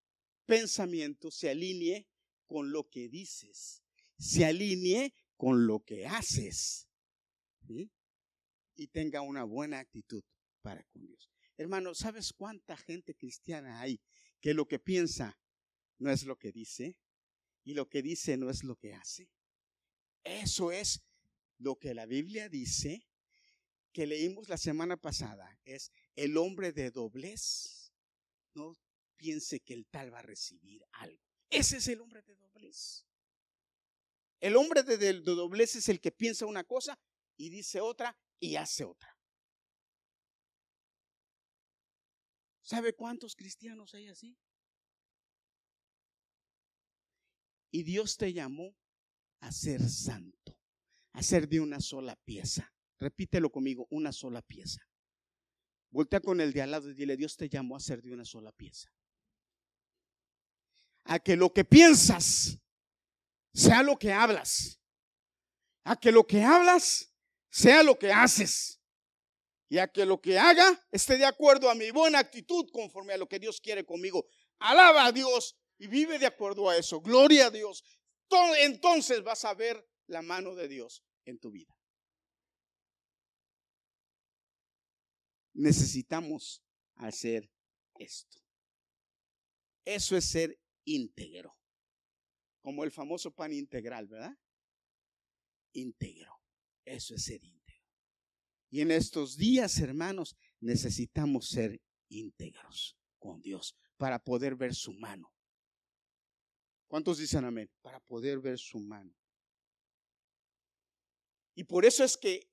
[0.48, 2.08] pensamiento se alinee
[2.48, 3.84] con lo que dices,
[4.18, 6.88] se alinee con lo que haces
[8.76, 10.24] y tenga una buena actitud
[10.62, 11.30] para con Dios.
[11.58, 14.02] Hermano, ¿sabes cuánta gente cristiana hay
[14.40, 15.38] que lo que piensa
[16.00, 16.98] no es lo que dice
[17.64, 19.30] y lo que dice no es lo que hace?
[20.24, 21.04] Eso es
[21.58, 23.08] lo que la Biblia dice
[23.92, 25.60] que leímos la semana pasada.
[25.66, 27.92] Es el hombre de doblez.
[28.54, 28.76] No
[29.18, 31.22] piense que el tal va a recibir algo.
[31.50, 33.06] Ese es el hombre de doblez.
[34.40, 37.00] El hombre de, doblez es el que piensa una cosa
[37.36, 39.18] y dice otra y hace otra.
[42.62, 44.38] ¿Sabe cuántos cristianos hay así?
[47.72, 48.76] Y Dios te llamó
[49.40, 50.60] a ser santo,
[51.14, 52.74] a ser de una sola pieza.
[53.00, 54.82] Repítelo conmigo, una sola pieza.
[55.90, 58.26] Voltea con el de al lado y dile, Dios te llamó a ser de una
[58.26, 58.92] sola pieza.
[61.08, 62.60] A que lo que piensas
[63.54, 64.80] sea lo que hablas.
[65.84, 67.13] A que lo que hablas
[67.50, 68.78] sea lo que haces
[69.70, 73.17] y a que lo que haga esté de acuerdo a mi buena actitud conforme a
[73.17, 74.28] lo que Dios quiere conmigo.
[74.60, 77.02] Alaba a Dios y vive de acuerdo a eso.
[77.02, 77.84] Gloria a Dios.
[78.60, 81.76] Entonces vas a ver la mano de Dios en tu vida.
[85.54, 86.63] Necesitamos
[86.96, 87.50] hacer
[87.96, 88.39] esto.
[89.84, 91.56] Eso es ser íntegro.
[92.62, 94.36] Como el famoso pan integral, ¿verdad?
[95.73, 96.41] Íntegro.
[96.86, 97.86] Eso es ser íntegro.
[98.69, 105.34] Y en estos días, hermanos, necesitamos ser íntegros con Dios para poder ver su mano.
[106.88, 107.69] ¿Cuántos dicen amén?
[107.82, 109.13] Para poder ver su mano.
[111.56, 112.50] Y por eso es que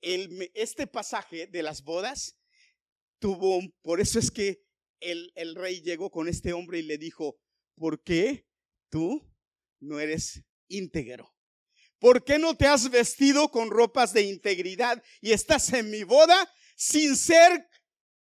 [0.53, 2.37] este pasaje de las bodas
[3.19, 4.65] tuvo, por eso es que
[4.99, 7.39] el rey llegó con este hombre y le dijo,
[7.75, 8.47] ¿por qué
[8.89, 9.21] tú
[9.79, 11.35] no eres íntegro?
[11.99, 16.51] ¿Por qué no te has vestido con ropas de integridad y estás en mi boda
[16.75, 17.69] sin ser,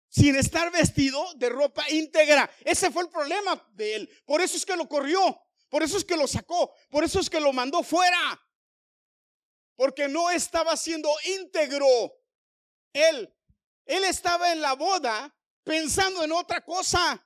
[0.08, 2.50] sin estar vestido de ropa íntegra?
[2.64, 4.11] Ese fue el problema de él.
[4.24, 5.40] Por eso es que lo corrió.
[5.68, 6.74] Por eso es que lo sacó.
[6.90, 8.40] Por eso es que lo mandó fuera.
[9.76, 11.87] Porque no estaba siendo íntegro.
[12.92, 13.32] Él,
[13.84, 17.24] él estaba en la boda pensando en otra cosa.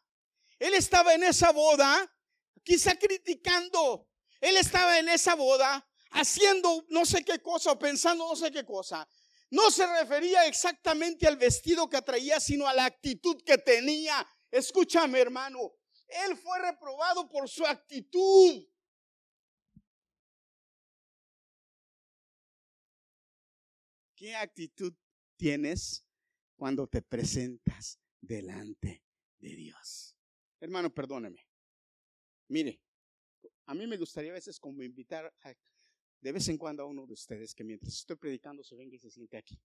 [0.62, 2.08] Él estaba en esa boda,
[2.62, 4.08] quizá criticando.
[4.40, 8.64] Él estaba en esa boda haciendo no sé qué cosa o pensando no sé qué
[8.64, 9.08] cosa.
[9.50, 14.24] No se refería exactamente al vestido que traía, sino a la actitud que tenía.
[14.52, 15.58] Escúchame, hermano.
[16.06, 18.64] Él fue reprobado por su actitud.
[24.14, 24.94] ¿Qué actitud
[25.36, 26.06] tienes
[26.54, 29.02] cuando te presentas delante
[29.40, 30.11] de Dios?
[30.62, 31.44] Hermano, perdóneme.
[32.46, 32.80] Mire,
[33.66, 35.34] a mí me gustaría a veces como invitar
[36.20, 39.00] de vez en cuando a uno de ustedes que mientras estoy predicando se venga y
[39.00, 39.60] se siente aquí.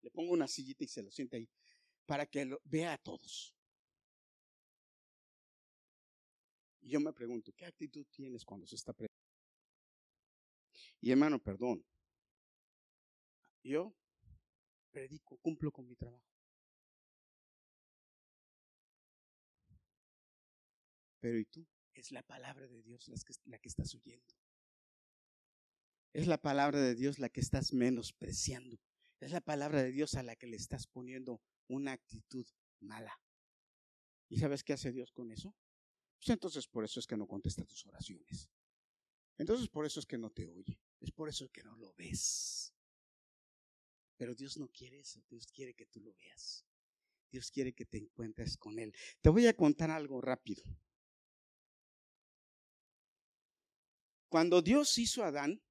[0.00, 1.48] Le pongo una sillita y se lo siente ahí
[2.06, 3.54] para que lo vea a todos.
[6.80, 9.22] Y yo me pregunto, ¿qué actitud tienes cuando se está predicando?
[11.00, 11.86] Y hermano, perdón.
[13.62, 13.94] Yo
[14.90, 16.31] predico, cumplo con mi trabajo.
[21.22, 21.64] Pero ¿y tú?
[21.94, 24.34] Es la palabra de Dios la que, la que estás oyendo.
[26.12, 28.76] Es la palabra de Dios la que estás menospreciando.
[29.20, 32.44] Es la palabra de Dios a la que le estás poniendo una actitud
[32.80, 33.16] mala.
[34.28, 35.54] ¿Y sabes qué hace Dios con eso?
[36.18, 38.50] Pues entonces por eso es que no contesta tus oraciones.
[39.38, 40.80] Entonces por eso es que no te oye.
[40.98, 42.74] Es por eso que no lo ves.
[44.16, 45.22] Pero Dios no quiere eso.
[45.28, 46.66] Dios quiere que tú lo veas.
[47.30, 48.92] Dios quiere que te encuentres con Él.
[49.20, 50.64] Te voy a contar algo rápido.
[54.32, 55.62] Cuando Dios hizo a Adán,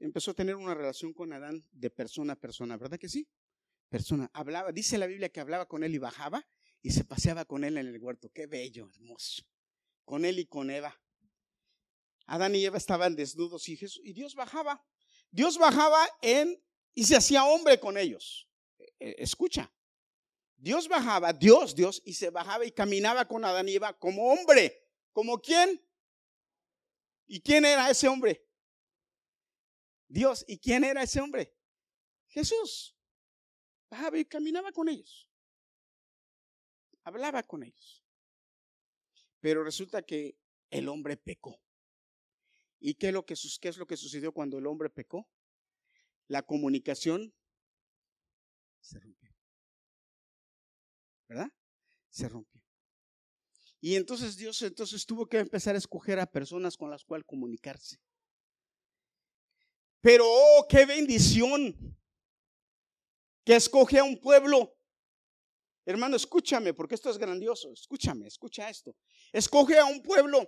[0.00, 3.26] empezó a tener una relación con Adán de persona a persona, ¿verdad que sí?
[3.88, 6.46] Persona, hablaba, dice la Biblia que hablaba con él y bajaba
[6.82, 8.30] y se paseaba con él en el huerto.
[8.34, 9.44] Qué bello, hermoso.
[10.04, 10.94] Con él y con Eva.
[12.26, 14.84] Adán y Eva estaban desnudos y, y Dios bajaba.
[15.30, 18.46] Dios bajaba en y se hacía hombre con ellos.
[18.78, 19.72] E, e, escucha.
[20.58, 24.84] Dios bajaba, Dios, Dios, y se bajaba y caminaba con Adán y Eva como hombre.
[25.14, 25.82] ¿Como quién?
[27.28, 28.44] ¿Y quién era ese hombre?
[30.08, 30.44] Dios.
[30.48, 31.54] ¿Y quién era ese hombre?
[32.26, 32.96] Jesús.
[34.28, 35.28] Caminaba con ellos
[37.08, 38.04] hablaba con ellos.
[39.40, 40.38] Pero resulta que
[40.70, 41.60] el hombre pecó.
[42.80, 43.12] ¿Y que,
[43.60, 45.28] qué es lo que sucedió cuando el hombre pecó?
[46.28, 47.34] La comunicación
[48.80, 49.34] se rompió.
[51.28, 51.50] ¿Verdad?
[52.10, 52.57] Se rompió.
[53.80, 58.00] Y entonces Dios entonces tuvo que empezar a escoger a personas con las cuales comunicarse.
[60.00, 61.96] Pero, oh, qué bendición
[63.44, 64.78] que escoge a un pueblo
[65.88, 67.72] Hermano, escúchame, porque esto es grandioso.
[67.72, 68.94] Escúchame, escucha esto.
[69.32, 70.46] Escoge a un pueblo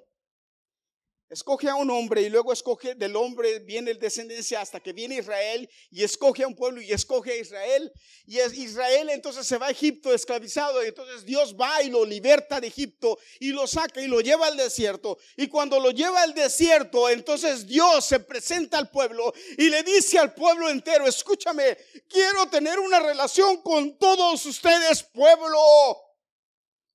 [1.31, 5.15] Escoge a un hombre y luego escoge del hombre, viene el descendencia hasta que viene
[5.15, 7.93] Israel y escoge a un pueblo y escoge a Israel.
[8.27, 12.61] Y Israel entonces se va a Egipto esclavizado y entonces Dios va y lo liberta
[12.61, 15.19] de Egipto y lo saca y lo lleva al desierto.
[15.37, 20.19] Y cuando lo lleva al desierto, entonces Dios se presenta al pueblo y le dice
[20.19, 26.10] al pueblo entero, escúchame, quiero tener una relación con todos ustedes, pueblo.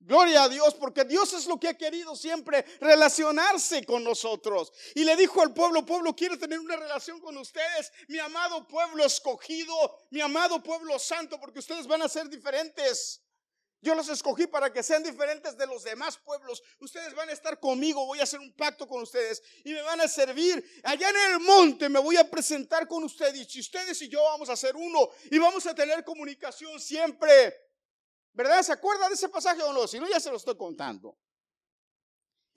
[0.05, 4.71] Gloria a Dios, porque Dios es lo que ha querido siempre relacionarse con nosotros.
[4.93, 9.03] Y le dijo al pueblo, pueblo, quiero tener una relación con ustedes, mi amado pueblo
[9.03, 9.73] escogido,
[10.11, 13.23] mi amado pueblo santo, porque ustedes van a ser diferentes.
[13.81, 16.61] Yo los escogí para que sean diferentes de los demás pueblos.
[16.79, 20.01] Ustedes van a estar conmigo, voy a hacer un pacto con ustedes y me van
[20.01, 20.63] a servir.
[20.83, 24.49] Allá en el monte me voy a presentar con ustedes y ustedes y yo vamos
[24.49, 27.64] a ser uno y vamos a tener comunicación siempre.
[28.36, 28.62] ¿Verdad?
[28.62, 29.88] ¿Se acuerda de ese pasaje o no?
[29.88, 31.17] Si no, ya se lo estoy contando.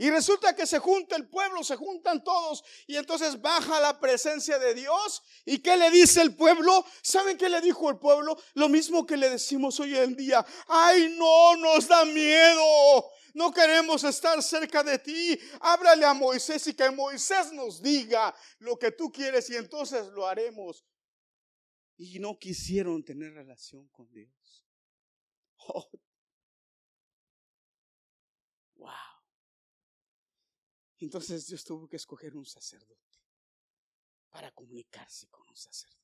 [0.00, 4.56] Y resulta que se junta el pueblo, se juntan todos y entonces baja la presencia
[4.58, 5.22] de Dios.
[5.44, 6.84] ¿Y qué le dice el pueblo?
[7.02, 8.36] ¿Saben qué le dijo el pueblo?
[8.54, 10.46] Lo mismo que le decimos hoy en día.
[10.68, 13.10] Ay, no, nos da miedo.
[13.34, 15.38] No queremos estar cerca de ti.
[15.60, 20.28] Háblale a Moisés y que Moisés nos diga lo que tú quieres y entonces lo
[20.28, 20.84] haremos.
[21.96, 24.37] Y no quisieron tener relación con Dios.
[28.76, 28.92] Wow.
[31.00, 32.96] Entonces Dios tuvo que escoger un sacerdote.
[34.30, 35.98] para comunicarse con un sacerdote.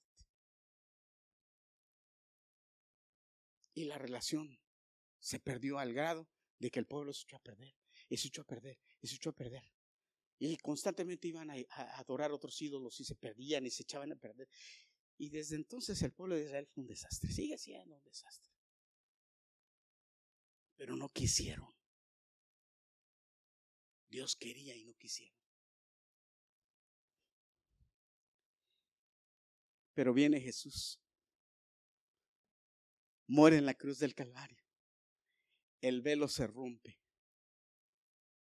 [3.74, 4.58] Y la relación
[5.18, 7.74] se perdió al grado de que el pueblo se echó a perder,
[8.08, 9.62] y se echó a perder, y se echó a perder.
[10.38, 11.54] Y constantemente iban a,
[11.98, 14.48] adorar otros ídolos y se perdían y se echaban a perder.
[15.18, 18.53] Y desde entonces el pueblo de Israel fue un desastre, sigue siendo un desastre.
[20.76, 21.72] Pero no quisieron.
[24.08, 25.36] Dios quería y no quisieron.
[29.94, 31.00] Pero viene Jesús.
[33.26, 34.62] Muere en la cruz del Calvario.
[35.80, 37.00] El velo se rompe.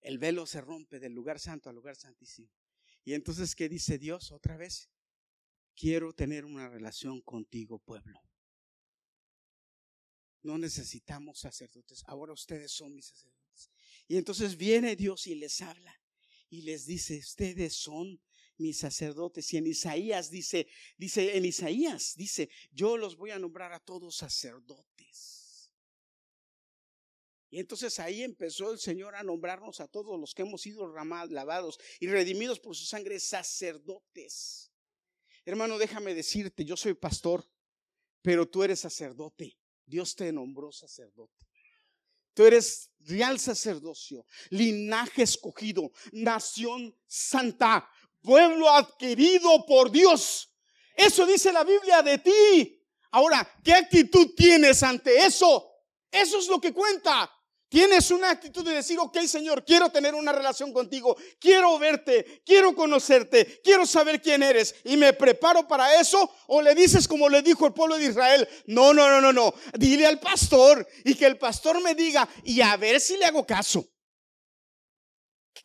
[0.00, 2.50] El velo se rompe del lugar santo al lugar santísimo.
[3.04, 4.90] Y entonces, ¿qué dice Dios otra vez?
[5.74, 8.20] Quiero tener una relación contigo, pueblo.
[10.44, 12.04] No necesitamos sacerdotes.
[12.06, 13.70] Ahora ustedes son mis sacerdotes.
[14.06, 15.98] Y entonces viene Dios y les habla
[16.50, 18.20] y les dice, ustedes son
[18.58, 19.50] mis sacerdotes.
[19.54, 20.68] Y en Isaías dice,
[20.98, 25.72] dice, en Isaías dice, yo los voy a nombrar a todos sacerdotes.
[27.48, 30.92] Y entonces ahí empezó el Señor a nombrarnos a todos los que hemos sido
[31.30, 34.72] lavados y redimidos por su sangre sacerdotes.
[35.46, 37.48] Hermano, déjame decirte, yo soy pastor,
[38.20, 39.56] pero tú eres sacerdote.
[39.86, 41.46] Dios te nombró sacerdote.
[42.34, 47.88] Tú eres real sacerdocio, linaje escogido, nación santa,
[48.22, 50.50] pueblo adquirido por Dios.
[50.96, 52.82] Eso dice la Biblia de ti.
[53.12, 55.70] Ahora, ¿qué actitud tienes ante eso?
[56.10, 57.30] Eso es lo que cuenta.
[57.68, 62.74] Tienes una actitud de decir, ok Señor, quiero tener una relación contigo, quiero verte, quiero
[62.74, 66.30] conocerte, quiero saber quién eres y me preparo para eso.
[66.46, 69.54] O le dices como le dijo el pueblo de Israel, no, no, no, no, no,
[69.78, 73.44] dile al pastor y que el pastor me diga y a ver si le hago
[73.44, 73.84] caso.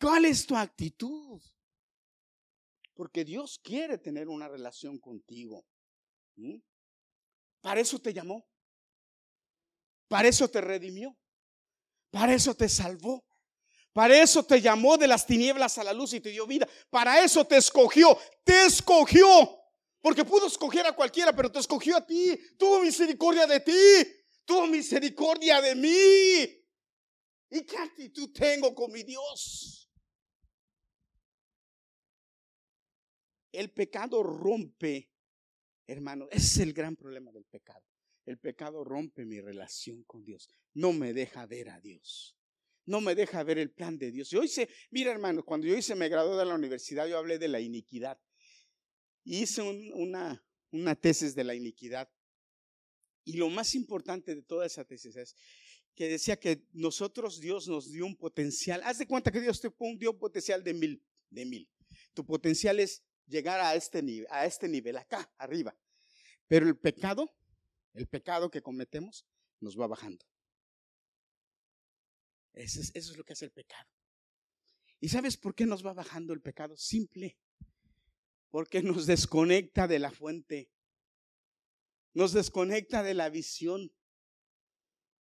[0.00, 1.40] ¿Cuál es tu actitud?
[2.94, 5.66] Porque Dios quiere tener una relación contigo.
[7.60, 8.48] Para eso te llamó.
[10.08, 11.19] Para eso te redimió.
[12.10, 13.24] Para eso te salvó.
[13.92, 16.68] Para eso te llamó de las tinieblas a la luz y te dio vida.
[16.90, 18.16] Para eso te escogió.
[18.44, 19.26] Te escogió.
[20.00, 22.38] Porque pudo escoger a cualquiera, pero te escogió a ti.
[22.56, 23.72] Tuvo misericordia de ti.
[24.44, 26.60] Tuvo misericordia de mí.
[27.50, 29.90] ¿Y qué actitud tengo con mi Dios?
[33.52, 35.10] El pecado rompe,
[35.88, 37.89] hermano, ese es el gran problema del pecado.
[38.26, 40.48] El pecado rompe mi relación con Dios.
[40.74, 42.36] No me deja ver a Dios.
[42.86, 44.30] No me deja ver el plan de Dios.
[44.30, 47.48] Yo hice, mira hermano, cuando yo hice, me gradué de la universidad, yo hablé de
[47.48, 48.18] la iniquidad.
[49.24, 52.08] Hice una, una tesis de la iniquidad.
[53.24, 55.36] Y lo más importante de toda esa tesis es
[55.94, 58.80] que decía que nosotros, Dios nos dio un potencial.
[58.84, 61.70] Haz de cuenta que Dios te dio un potencial de mil, de mil.
[62.14, 65.76] Tu potencial es llegar a este a este nivel, acá, arriba.
[66.48, 67.30] Pero el pecado,
[67.94, 69.26] el pecado que cometemos,
[69.60, 70.24] nos va bajando.
[72.52, 73.88] Eso es, lo que hace el pecado.
[75.00, 76.76] ¿Y sabes por qué nos va bajando el pecado?
[76.76, 77.38] Simple.
[78.50, 80.70] Porque nos desconecta de la fuente.
[82.12, 83.92] Nos desconecta de la visión.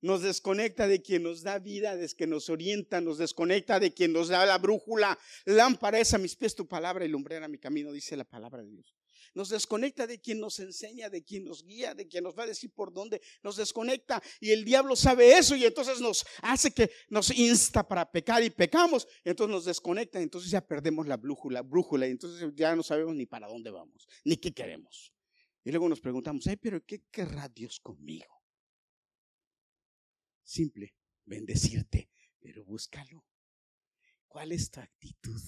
[0.00, 4.12] Nos desconecta de quien nos da vida, de quien nos orienta, nos desconecta de quien
[4.12, 5.18] nos da la brújula.
[5.44, 8.70] Lámpara es a mis pies tu palabra y lumbrera mi camino, dice la palabra de
[8.70, 8.94] Dios.
[9.34, 12.46] Nos desconecta de quien nos enseña, de quien nos guía, de quien nos va a
[12.46, 13.20] decir por dónde.
[13.42, 18.10] Nos desconecta y el diablo sabe eso y entonces nos hace que nos insta para
[18.10, 19.06] pecar y pecamos.
[19.24, 23.14] Entonces nos desconecta y entonces ya perdemos la brújula, brújula y entonces ya no sabemos
[23.14, 25.12] ni para dónde vamos, ni qué queremos.
[25.64, 28.37] Y luego nos preguntamos, ay, pero ¿qué querrá Dios conmigo?
[30.48, 30.94] Simple,
[31.26, 32.08] bendecirte,
[32.40, 33.22] pero búscalo.
[34.26, 35.38] ¿Cuál es tu actitud?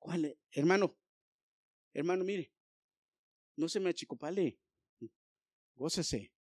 [0.00, 0.36] ¿Cuál es?
[0.50, 0.98] Hermano,
[1.92, 2.52] hermano, mire,
[3.54, 4.58] no se me achicopale,
[5.76, 6.32] gócese,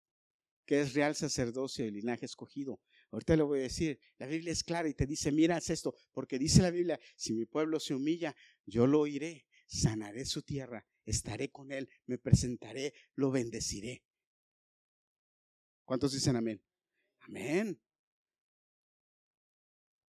[0.65, 2.81] que es real sacerdocio y linaje escogido.
[3.11, 6.39] Ahorita le voy a decir, la Biblia es clara y te dice, mira, esto, porque
[6.39, 11.51] dice la Biblia, si mi pueblo se humilla, yo lo oiré, sanaré su tierra, estaré
[11.51, 14.08] con él, me presentaré, lo bendeciré.
[15.89, 16.63] ¿Cuántos dicen amén?
[17.21, 17.81] Amén.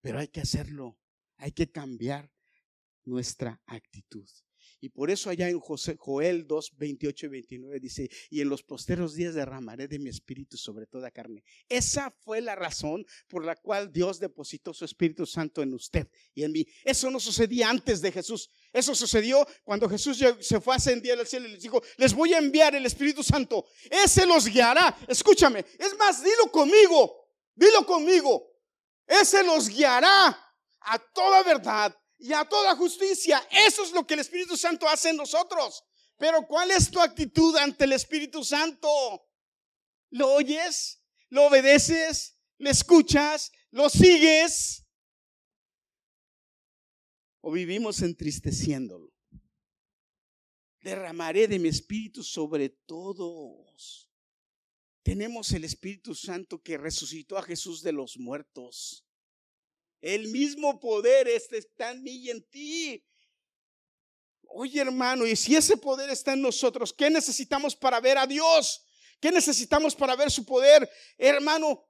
[0.00, 0.98] Pero hay que hacerlo,
[1.36, 2.32] hay que cambiar
[3.04, 4.28] nuestra actitud.
[4.80, 9.14] Y por eso allá en Joel 2, 28 y 29 dice, y en los posteros
[9.14, 11.42] días derramaré de mi espíritu sobre toda carne.
[11.68, 16.44] Esa fue la razón por la cual Dios depositó su Espíritu Santo en usted y
[16.44, 16.66] en mí.
[16.84, 18.50] Eso no sucedía antes de Jesús.
[18.72, 22.34] Eso sucedió cuando Jesús se fue a ascender al cielo y les dijo, les voy
[22.34, 23.66] a enviar el Espíritu Santo.
[23.90, 24.96] Ese los guiará.
[25.08, 25.64] Escúchame.
[25.78, 27.28] Es más, dilo conmigo.
[27.54, 28.52] Dilo conmigo.
[29.06, 30.28] Ese los guiará
[30.80, 33.46] a toda verdad y a toda justicia.
[33.50, 35.84] Eso es lo que el Espíritu Santo hace en nosotros.
[36.16, 38.88] Pero ¿cuál es tu actitud ante el Espíritu Santo?
[40.10, 41.02] ¿Lo oyes?
[41.28, 42.38] ¿Lo obedeces?
[42.58, 43.52] ¿Le escuchas?
[43.70, 44.84] ¿Lo sigues?
[47.40, 49.12] ¿O vivimos entristeciéndolo?
[50.80, 54.10] Derramaré de mi espíritu sobre todos.
[55.02, 59.07] Tenemos el Espíritu Santo que resucitó a Jesús de los muertos.
[60.01, 63.05] El mismo poder este está en mí y en ti.
[64.51, 68.84] Oye hermano, y si ese poder está en nosotros, ¿qué necesitamos para ver a Dios?
[69.20, 70.88] ¿Qué necesitamos para ver su poder?
[71.16, 71.86] Hermano,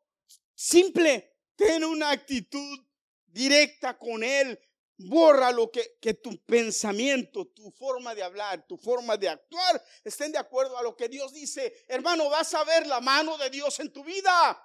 [0.54, 2.78] simple, ten una actitud
[3.26, 4.58] directa con Él.
[5.00, 10.32] Borra lo que, que tu pensamiento, tu forma de hablar, tu forma de actuar estén
[10.32, 11.84] de acuerdo a lo que Dios dice.
[11.86, 14.60] Hermano, vas a ver la mano de Dios en tu vida.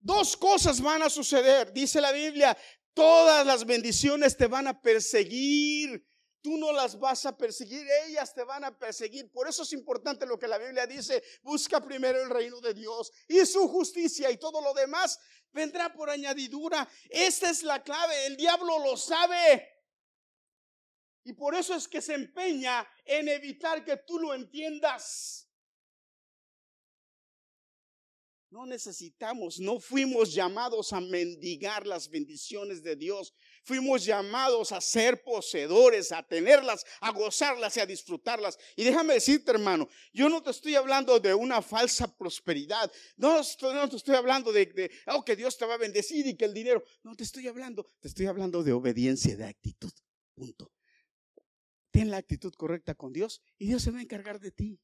[0.00, 2.56] Dos cosas van a suceder, dice la Biblia,
[2.94, 6.04] todas las bendiciones te van a perseguir.
[6.40, 9.30] Tú no las vas a perseguir, ellas te van a perseguir.
[9.30, 13.10] Por eso es importante lo que la Biblia dice, busca primero el reino de Dios
[13.26, 15.18] y su justicia y todo lo demás
[15.52, 16.88] vendrá por añadidura.
[17.10, 19.68] Esta es la clave, el diablo lo sabe.
[21.24, 25.47] Y por eso es que se empeña en evitar que tú lo entiendas.
[28.50, 33.34] No necesitamos, no fuimos llamados a mendigar las bendiciones de Dios.
[33.62, 38.58] Fuimos llamados a ser poseedores, a tenerlas, a gozarlas y a disfrutarlas.
[38.74, 42.90] Y déjame decirte, hermano, yo no te estoy hablando de una falsa prosperidad.
[43.18, 46.34] No, no te estoy hablando de, de oh, que Dios te va a bendecir y
[46.34, 46.82] que el dinero.
[47.02, 49.92] No te estoy hablando, te estoy hablando de obediencia, de actitud.
[50.34, 50.72] Punto.
[51.90, 54.80] Ten la actitud correcta con Dios y Dios se va a encargar de ti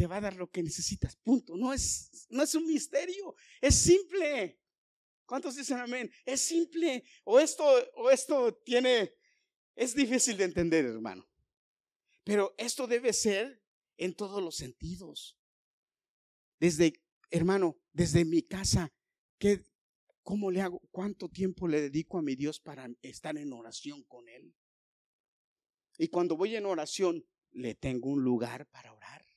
[0.00, 1.14] te va a dar lo que necesitas.
[1.16, 1.58] Punto.
[1.58, 4.58] No es, no es un misterio, es simple.
[5.26, 6.10] ¿Cuántos dicen amén?
[6.24, 7.04] Es simple.
[7.24, 7.62] O esto,
[7.96, 9.12] o esto tiene,
[9.74, 11.28] es difícil de entender, hermano.
[12.24, 13.62] Pero esto debe ser
[13.98, 15.38] en todos los sentidos.
[16.58, 16.94] Desde,
[17.30, 18.94] hermano, desde mi casa,
[19.36, 19.66] ¿qué,
[20.22, 20.80] ¿cómo le hago?
[20.90, 24.56] ¿Cuánto tiempo le dedico a mi Dios para estar en oración con Él?
[25.98, 29.29] Y cuando voy en oración, le tengo un lugar para orar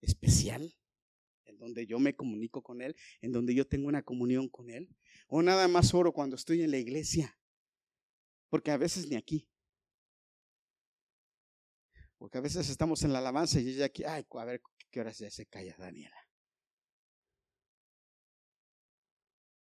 [0.00, 0.74] especial,
[1.44, 4.88] en donde yo me comunico con Él, en donde yo tengo una comunión con Él.
[5.28, 7.38] O nada más oro cuando estoy en la iglesia,
[8.48, 9.48] porque a veces ni aquí.
[12.18, 15.12] Porque a veces estamos en la alabanza y ella aquí, ay, a ver qué hora
[15.12, 16.16] ya se calla Daniela.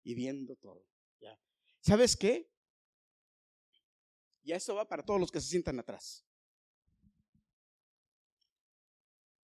[0.05, 0.85] Y viendo todo.
[1.83, 2.49] ¿Sabes qué?
[4.45, 6.25] Ya esto va para todos los que se sientan atrás.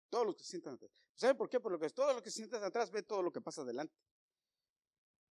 [0.09, 0.91] Todos los que se sientan atrás.
[1.15, 1.61] ¿Sabe por qué?
[1.61, 3.95] Porque todos los que se sientan atrás ven todo lo que pasa adelante.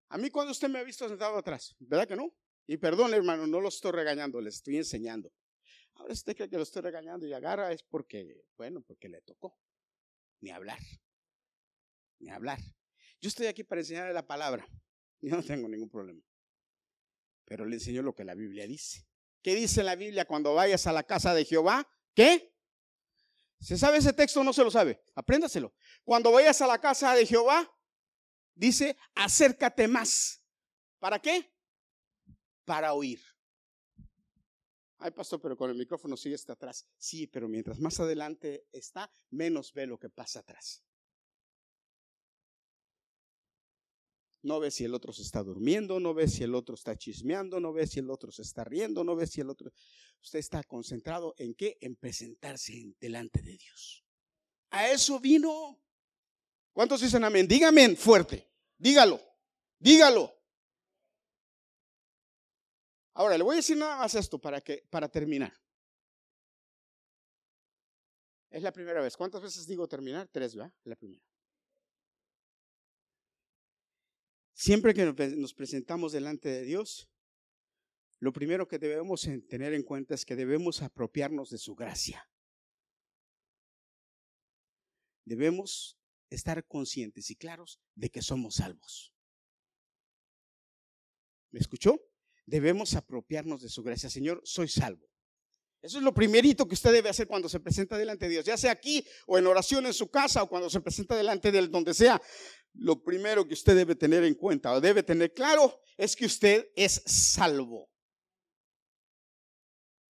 [0.09, 2.34] A mí cuando usted me ha visto sentado atrás, ¿verdad que no?
[2.65, 5.32] Y perdón, hermano, no lo estoy regañando, les estoy enseñando.
[5.95, 9.57] Ahora usted cree que lo estoy regañando y agarra es porque, bueno, porque le tocó.
[10.41, 10.80] Ni hablar.
[12.19, 12.59] Ni hablar.
[13.19, 14.67] Yo estoy aquí para enseñarle la palabra.
[15.21, 16.21] Yo no tengo ningún problema.
[17.45, 19.07] Pero le enseño lo que la Biblia dice.
[19.41, 21.88] ¿Qué dice la Biblia cuando vayas a la casa de Jehová?
[22.13, 22.53] ¿Qué?
[23.60, 25.03] ¿Se sabe ese texto no se lo sabe?
[25.16, 25.74] Apréndaselo.
[26.03, 27.70] Cuando vayas a la casa de Jehová,
[28.53, 30.43] dice, acércate más.
[30.99, 31.53] ¿Para qué?
[32.66, 33.22] Para oír.
[34.99, 36.88] Ay, pastor, pero con el micrófono sigue hasta atrás.
[36.97, 40.84] Sí, pero mientras más adelante está, menos ve lo que pasa atrás.
[44.43, 47.59] No ve si el otro se está durmiendo, no ve si el otro está chismeando,
[47.59, 49.71] no ve si el otro se está riendo, no ve si el otro...
[50.21, 51.77] Usted está concentrado en qué?
[51.81, 54.03] En presentarse delante de Dios.
[54.69, 55.81] A eso vino.
[56.71, 57.47] ¿Cuántos dicen amén?
[57.47, 58.47] Dígame fuerte.
[58.77, 59.19] Dígalo.
[59.79, 60.33] Dígalo.
[63.13, 65.51] Ahora le voy a decir nada más esto para que para terminar.
[68.51, 69.17] Es la primera vez.
[69.17, 70.27] ¿Cuántas veces digo terminar?
[70.31, 70.71] Tres, ¿verdad?
[70.83, 71.23] La primera.
[74.58, 77.08] Siempre que nos presentamos delante de Dios,
[78.18, 82.28] lo primero que debemos tener en cuenta es que debemos apropiarnos de su gracia.
[85.26, 85.99] Debemos
[86.32, 89.14] estar conscientes y claros de que somos salvos.
[91.51, 92.01] ¿Me escuchó?
[92.47, 94.10] Debemos apropiarnos de su gracia.
[94.10, 95.08] Señor, soy salvo.
[95.82, 98.57] Eso es lo primerito que usted debe hacer cuando se presenta delante de Dios, ya
[98.57, 101.71] sea aquí o en oración en su casa o cuando se presenta delante de él,
[101.71, 102.21] donde sea.
[102.73, 106.67] Lo primero que usted debe tener en cuenta o debe tener claro es que usted
[106.75, 107.89] es salvo.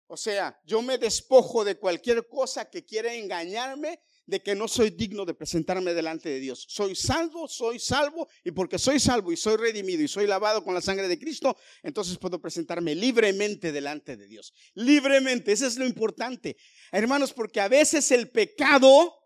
[0.06, 4.90] O sea, yo me despojo de cualquier cosa que quiera engañarme de que no soy
[4.90, 6.66] digno de presentarme delante de Dios.
[6.68, 10.74] Soy salvo, soy salvo, y porque soy salvo y soy redimido y soy lavado con
[10.74, 14.52] la sangre de Cristo, entonces puedo presentarme libremente delante de Dios.
[14.74, 16.58] Libremente, eso es lo importante.
[16.92, 19.18] Hermanos, porque a veces el pecado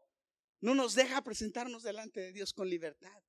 [0.60, 3.20] no nos deja presentarnos delante de Dios con libertad.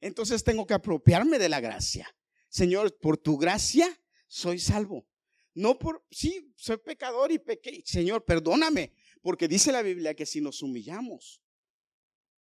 [0.00, 2.08] Entonces tengo que apropiarme de la gracia.
[2.48, 3.86] Señor, por tu gracia
[4.26, 5.06] soy salvo.
[5.52, 7.82] No por, sí, soy pecador y pequé.
[7.84, 11.42] Señor, perdóname, porque dice la Biblia que si nos humillamos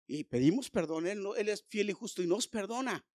[0.06, 3.06] y pedimos perdón, Él, él es fiel y justo y nos perdona.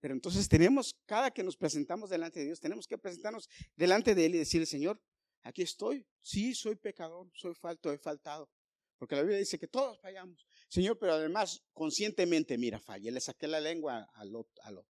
[0.00, 4.26] Pero entonces tenemos, cada que nos presentamos delante de Dios, tenemos que presentarnos delante de
[4.26, 5.00] Él y decirle, Señor,
[5.42, 6.06] aquí estoy.
[6.20, 8.50] Sí, soy pecador, soy falto, he faltado.
[8.98, 10.46] Porque la Biblia dice que todos fallamos.
[10.68, 14.86] Señor, pero además conscientemente, mira, fallé, le saqué la lengua al otro.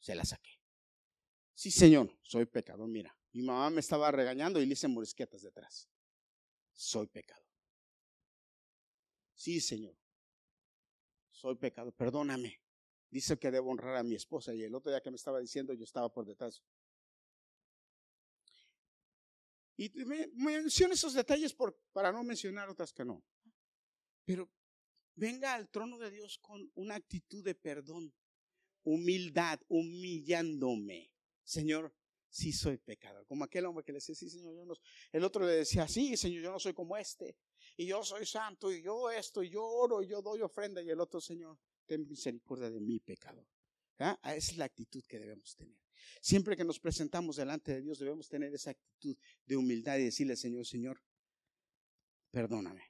[0.00, 0.60] Se la saqué.
[1.54, 3.17] Sí, Señor, soy pecador, mira.
[3.32, 5.88] Mi mamá me estaba regañando y le hice morisquetas detrás.
[6.72, 7.44] Soy pecador.
[9.34, 9.96] Sí, Señor.
[11.30, 11.92] Soy pecador.
[11.94, 12.60] Perdóname.
[13.10, 15.72] Dice que debo honrar a mi esposa y el otro día que me estaba diciendo
[15.72, 16.62] yo estaba por detrás.
[19.76, 21.56] Y me, menciono esos detalles
[21.92, 23.22] para no mencionar otras que no.
[24.24, 24.50] Pero
[25.14, 28.12] venga al trono de Dios con una actitud de perdón,
[28.82, 31.12] humildad, humillándome.
[31.44, 31.94] Señor,
[32.28, 33.26] sí soy pecador.
[33.26, 34.74] Como aquel hombre que le decía, sí, Señor, yo no.
[35.12, 37.36] El otro le decía, sí, Señor, yo no soy como este.
[37.76, 40.82] Y yo soy santo, y yo esto, y yo oro, y yo doy ofrenda.
[40.82, 43.46] Y el otro, Señor, ten misericordia de mi pecador.
[43.98, 44.18] ¿Ah?
[44.22, 45.78] Esa es la actitud que debemos tener.
[46.20, 50.36] Siempre que nos presentamos delante de Dios, debemos tener esa actitud de humildad y decirle,
[50.36, 51.02] Señor, Señor,
[52.30, 52.82] perdóname.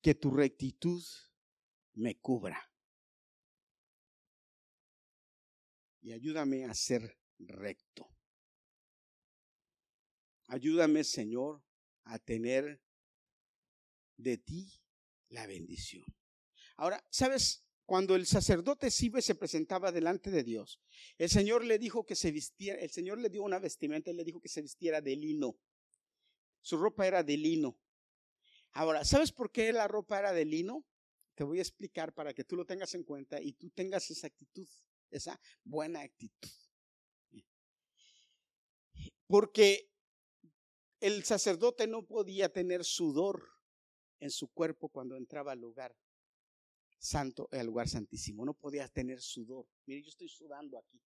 [0.00, 1.02] Que tu rectitud
[1.94, 2.71] me cubra.
[6.02, 8.08] Y ayúdame a ser recto.
[10.48, 11.62] Ayúdame, Señor,
[12.04, 12.82] a tener
[14.16, 14.82] de ti
[15.28, 16.04] la bendición.
[16.76, 17.64] Ahora, ¿sabes?
[17.86, 20.80] Cuando el sacerdote Sibe se presentaba delante de Dios,
[21.18, 24.24] el Señor le dijo que se vistiera, el Señor le dio una vestimenta y le
[24.24, 25.58] dijo que se vistiera de lino.
[26.60, 27.78] Su ropa era de lino.
[28.72, 30.84] Ahora, ¿sabes por qué la ropa era de lino?
[31.34, 34.26] Te voy a explicar para que tú lo tengas en cuenta y tú tengas esa
[34.26, 34.68] actitud
[35.12, 36.50] esa buena actitud.
[39.26, 39.90] Porque
[41.00, 43.48] el sacerdote no podía tener sudor
[44.20, 45.96] en su cuerpo cuando entraba al lugar
[46.98, 48.44] santo, al lugar santísimo.
[48.44, 49.66] No podía tener sudor.
[49.86, 51.02] Mire, yo estoy sudando aquí.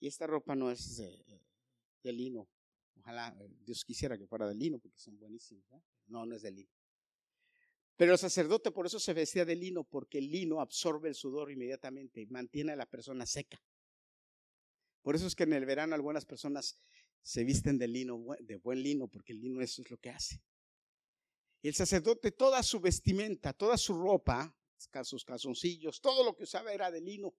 [0.00, 2.48] Y esta ropa no es de, lino.
[2.96, 5.64] Ojalá eh, Dios quisiera que fuera de lino porque son buenísimos.
[6.06, 6.70] No, no es de lino.
[7.96, 11.50] Pero el sacerdote por eso se vestía de lino, porque el lino absorbe el sudor
[11.50, 13.62] inmediatamente y mantiene a la persona seca.
[15.02, 16.78] Por eso es que en el verano algunas personas
[17.22, 20.40] se visten de lino, de buen lino, porque el lino eso es lo que hace.
[21.60, 24.56] Y el sacerdote, toda su vestimenta, toda su ropa,
[25.04, 27.34] sus calzoncillos, todo lo que usaba era de lino.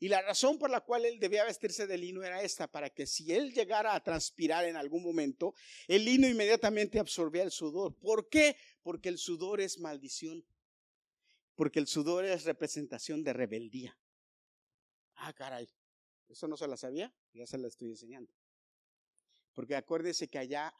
[0.00, 3.06] Y la razón por la cual él debía vestirse de lino era esta, para que
[3.06, 5.54] si él llegara a transpirar en algún momento,
[5.88, 7.96] el lino inmediatamente absorbía el sudor.
[7.96, 8.56] ¿Por qué?
[8.82, 10.44] Porque el sudor es maldición.
[11.56, 13.98] Porque el sudor es representación de rebeldía.
[15.16, 15.68] Ah, caray.
[16.28, 17.12] ¿Eso no se la sabía?
[17.32, 18.32] Ya se la estoy enseñando.
[19.54, 20.72] Porque acuérdese que allá,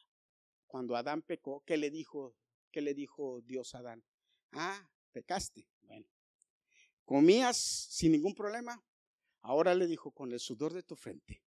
[0.69, 2.37] cuando Adán pecó, ¿qué le dijo,
[2.71, 4.05] qué le dijo Dios a Adán?
[4.53, 5.67] Ah, pecaste.
[5.83, 6.07] Bueno.
[7.05, 8.81] ¿Comías sin ningún problema?
[9.43, 11.43] Ahora le dijo, con el sudor de tu frente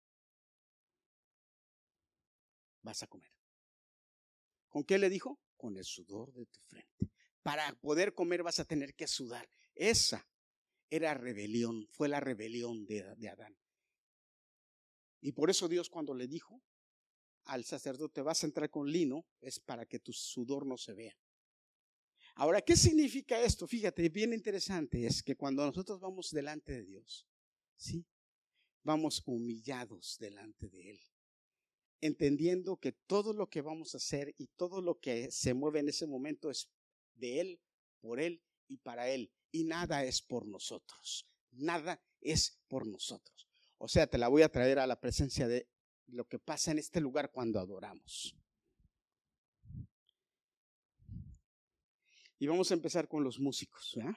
[2.82, 3.30] vas a comer.
[4.68, 5.41] ¿Con qué le dijo?
[5.57, 7.11] Con el sudor de tu frente.
[7.43, 9.49] Para poder comer vas a tener que sudar.
[9.74, 10.26] Esa
[10.91, 13.57] era rebelión, fue la rebelión de, Adán.
[15.20, 16.62] Y por eso Dios cuando le dijo
[17.45, 21.16] al sacerdote, vas a entrar con lino, es para que tu sudor no se vea.
[22.34, 23.66] Ahora, ¿qué significa esto?
[23.66, 27.28] Fíjate, bien interesante, es que cuando nosotros vamos delante de Dios,
[27.79, 28.05] ¿sí?
[28.83, 31.01] Vamos humillados delante de Él,
[32.01, 35.89] entendiendo que todo lo que vamos a hacer y todo lo que se mueve en
[35.89, 36.70] ese momento es
[37.14, 37.61] de Él,
[38.01, 39.33] por Él y para Él.
[39.51, 41.26] Y nada es por nosotros.
[41.53, 43.49] Nada es por nosotros.
[43.79, 45.68] O sea, te la voy a traer a la presencia de
[46.07, 48.37] lo que pasa en este lugar cuando adoramos.
[52.39, 53.95] Y vamos a empezar con los músicos.
[53.97, 54.14] ¿verdad?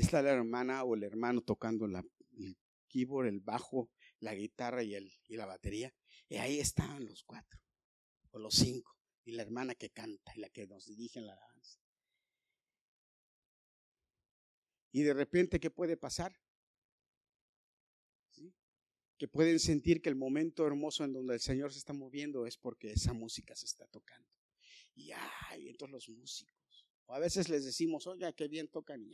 [0.00, 2.56] Está la hermana o el hermano tocando el
[2.88, 3.90] keyboard, el bajo,
[4.20, 5.94] la guitarra y, el, y la batería.
[6.28, 7.60] Y ahí estaban los cuatro,
[8.30, 11.36] o los cinco, y la hermana que canta y la que nos dirige en la
[11.36, 11.78] danza.
[14.92, 16.34] Y de repente, ¿qué puede pasar?
[19.18, 22.56] que pueden sentir que el momento hermoso en donde el Señor se está moviendo es
[22.56, 24.28] porque esa música se está tocando.
[24.94, 26.86] Y ay, entonces los músicos.
[27.06, 29.12] O a veces les decimos, oiga, qué bien tocan y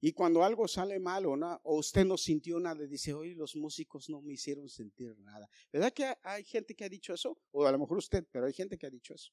[0.00, 3.56] Y cuando algo sale mal o, no, o usted no sintió nada, dice, oye, los
[3.56, 5.48] músicos no me hicieron sentir nada.
[5.72, 7.40] ¿Verdad que hay gente que ha dicho eso?
[7.50, 9.32] O a lo mejor usted, pero hay gente que ha dicho eso.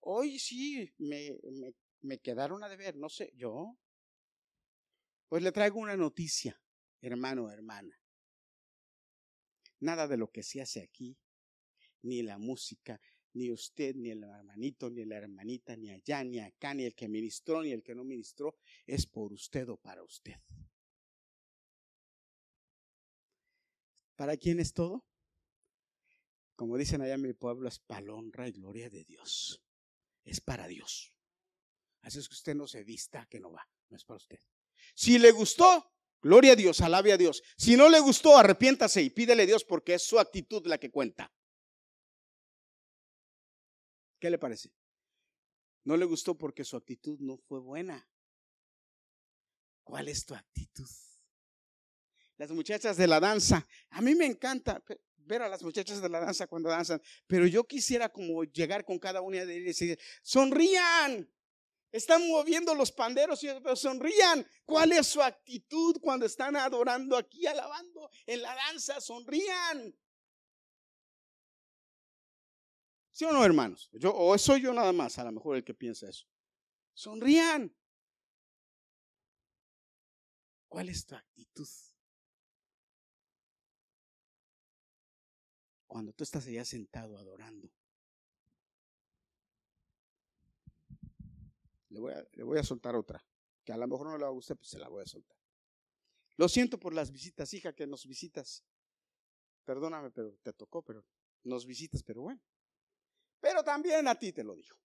[0.00, 3.78] Hoy sí, me, me, me quedaron a deber, no sé, yo.
[5.28, 6.60] Pues le traigo una noticia,
[7.00, 7.98] hermano, hermana.
[9.80, 11.16] Nada de lo que se hace aquí,
[12.02, 13.00] ni la música,
[13.34, 17.08] ni usted, ni el hermanito, ni la hermanita, ni allá, ni acá, ni el que
[17.08, 18.56] ministró, ni el que no ministró,
[18.86, 20.36] es por usted o para usted.
[24.16, 25.04] ¿Para quién es todo?
[26.54, 29.60] Como dicen allá en mi pueblo, es para honra y gloria de Dios.
[30.24, 31.12] Es para Dios.
[32.02, 34.38] Así es que usted no se vista que no va, no es para usted.
[34.94, 35.90] Si le gustó,
[36.22, 37.42] gloria a Dios, alabe a Dios.
[37.56, 40.92] Si no le gustó, arrepiéntase y pídele a Dios porque es su actitud la que
[40.92, 41.32] cuenta.
[44.24, 44.72] ¿Qué le parece?
[45.84, 48.08] No le gustó porque su actitud no fue buena.
[49.82, 50.88] ¿Cuál es tu actitud?
[52.38, 54.82] Las muchachas de la danza, a mí me encanta
[55.18, 58.98] ver a las muchachas de la danza cuando danzan, pero yo quisiera como llegar con
[58.98, 61.30] cada una de ellas y decir, sonrían,
[61.92, 64.48] están moviendo los panderos, pero sonrían.
[64.64, 69.02] ¿Cuál es su actitud cuando están adorando aquí, alabando en la danza?
[69.02, 69.94] Sonrían.
[73.14, 73.88] ¿Sí o no, hermanos?
[73.92, 76.26] Yo, o soy yo nada más, a lo mejor el que piensa eso.
[76.94, 77.72] Sonrían.
[80.68, 81.68] ¿Cuál es tu actitud?
[85.86, 87.70] Cuando tú estás allá sentado adorando.
[91.90, 92.00] Le
[92.42, 93.24] voy, a, soltar otra,
[93.62, 95.38] que a lo mejor no le va a gustar, pues se la voy a soltar.
[96.36, 98.64] Lo siento por las visitas, hija, que nos visitas.
[99.64, 101.06] Perdóname, pero te tocó, pero
[101.44, 102.42] nos visitas, pero bueno.
[103.44, 104.80] Pero también a ti te lo dijo.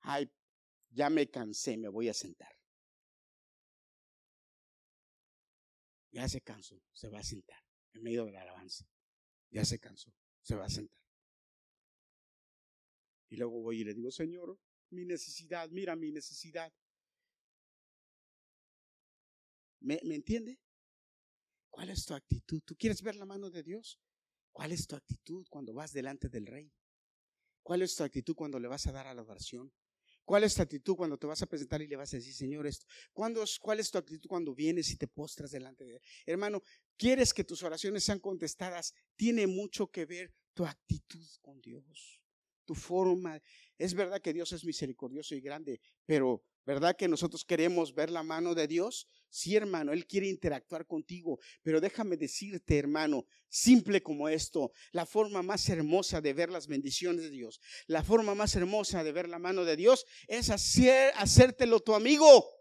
[0.00, 0.32] Ay,
[0.88, 2.56] ya me cansé, me voy a sentar.
[6.10, 7.62] Ya se cansó, se va a sentar
[7.92, 8.88] en medio de la alabanza.
[9.50, 10.10] Ya se cansó,
[10.40, 11.04] se va a sentar.
[13.28, 14.58] Y luego voy y le digo, Señor,
[14.88, 16.72] mi necesidad, mira mi necesidad.
[19.80, 20.58] ¿Me, ¿Me entiende?
[21.68, 22.62] ¿Cuál es tu actitud?
[22.64, 24.00] ¿Tú quieres ver la mano de Dios?
[24.56, 26.72] ¿Cuál es tu actitud cuando vas delante del rey?
[27.62, 29.70] ¿Cuál es tu actitud cuando le vas a dar a la oración?
[30.24, 32.66] ¿Cuál es tu actitud cuando te vas a presentar y le vas a decir, Señor,
[32.66, 32.86] esto?
[33.12, 36.02] ¿Cuándo, ¿Cuál es tu actitud cuando vienes y te postras delante de él?
[36.24, 36.62] Hermano,
[36.96, 38.94] ¿quieres que tus oraciones sean contestadas?
[39.14, 42.22] Tiene mucho que ver tu actitud con Dios,
[42.64, 43.38] tu forma.
[43.76, 48.22] Es verdad que Dios es misericordioso y grande, pero ¿verdad que nosotros queremos ver la
[48.22, 49.08] mano de Dios?
[49.30, 55.42] Sí, hermano, Él quiere interactuar contigo, pero déjame decirte, hermano, simple como esto, la forma
[55.42, 59.38] más hermosa de ver las bendiciones de Dios, la forma más hermosa de ver la
[59.38, 62.56] mano de Dios es hacer, hacértelo tu amigo.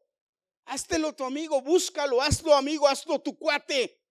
[0.66, 4.02] Háztelo tu amigo, búscalo, hazlo amigo, hazlo tu cuate.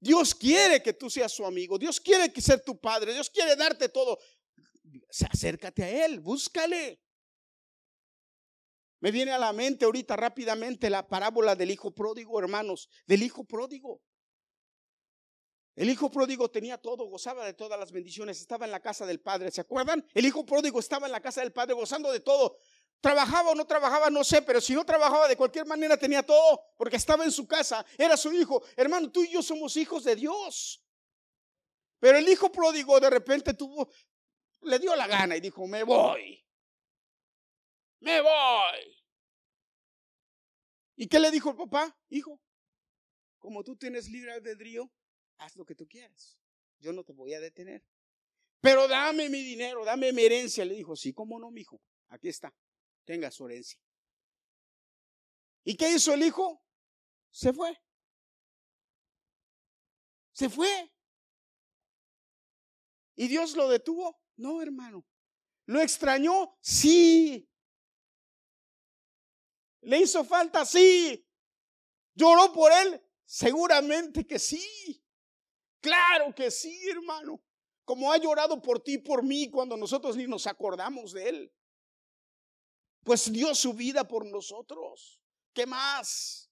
[0.00, 3.54] Dios quiere que tú seas su amigo, Dios quiere que ser tu padre, Dios quiere
[3.54, 4.18] darte todo.
[5.08, 7.00] Acércate a Él, búscale.
[9.00, 13.44] Me viene a la mente ahorita rápidamente la parábola del hijo pródigo, hermanos, del hijo
[13.44, 14.02] pródigo.
[15.74, 19.20] El hijo pródigo tenía todo, gozaba de todas las bendiciones, estaba en la casa del
[19.20, 20.06] padre, ¿se acuerdan?
[20.12, 22.58] El hijo pródigo estaba en la casa del padre gozando de todo.
[23.00, 26.60] Trabajaba o no trabajaba, no sé, pero si no trabajaba de cualquier manera tenía todo,
[26.76, 28.62] porque estaba en su casa, era su hijo.
[28.76, 30.84] Hermano, tú y yo somos hijos de Dios.
[31.98, 33.88] Pero el hijo pródigo de repente tuvo,
[34.62, 36.44] le dio la gana y dijo, me voy
[38.00, 38.96] me voy.
[40.96, 41.96] ¿Y qué le dijo el papá?
[42.08, 42.40] Hijo,
[43.38, 44.90] como tú tienes libre albedrío,
[45.38, 46.38] haz lo que tú quieras.
[46.78, 47.84] Yo no te voy a detener.
[48.60, 50.64] Pero dame mi dinero, dame mi herencia.
[50.64, 51.80] Le dijo, sí, cómo no, mi hijo.
[52.08, 52.54] Aquí está.
[53.04, 53.80] Tenga su herencia.
[55.64, 56.62] ¿Y qué hizo el hijo?
[57.30, 57.78] Se fue.
[60.32, 60.90] Se fue.
[63.16, 64.18] ¿Y Dios lo detuvo?
[64.40, 65.04] No, hermano.
[65.66, 66.56] ¿Lo extrañó?
[66.62, 67.46] Sí.
[69.82, 70.64] ¿Le hizo falta?
[70.64, 71.28] Sí.
[72.14, 73.02] ¿Lloró por él?
[73.26, 75.04] Seguramente que sí.
[75.80, 77.42] Claro que sí, hermano.
[77.84, 81.54] Como ha llorado por ti y por mí cuando nosotros ni nos acordamos de él.
[83.04, 85.20] Pues dio su vida por nosotros.
[85.52, 86.50] ¿Qué más?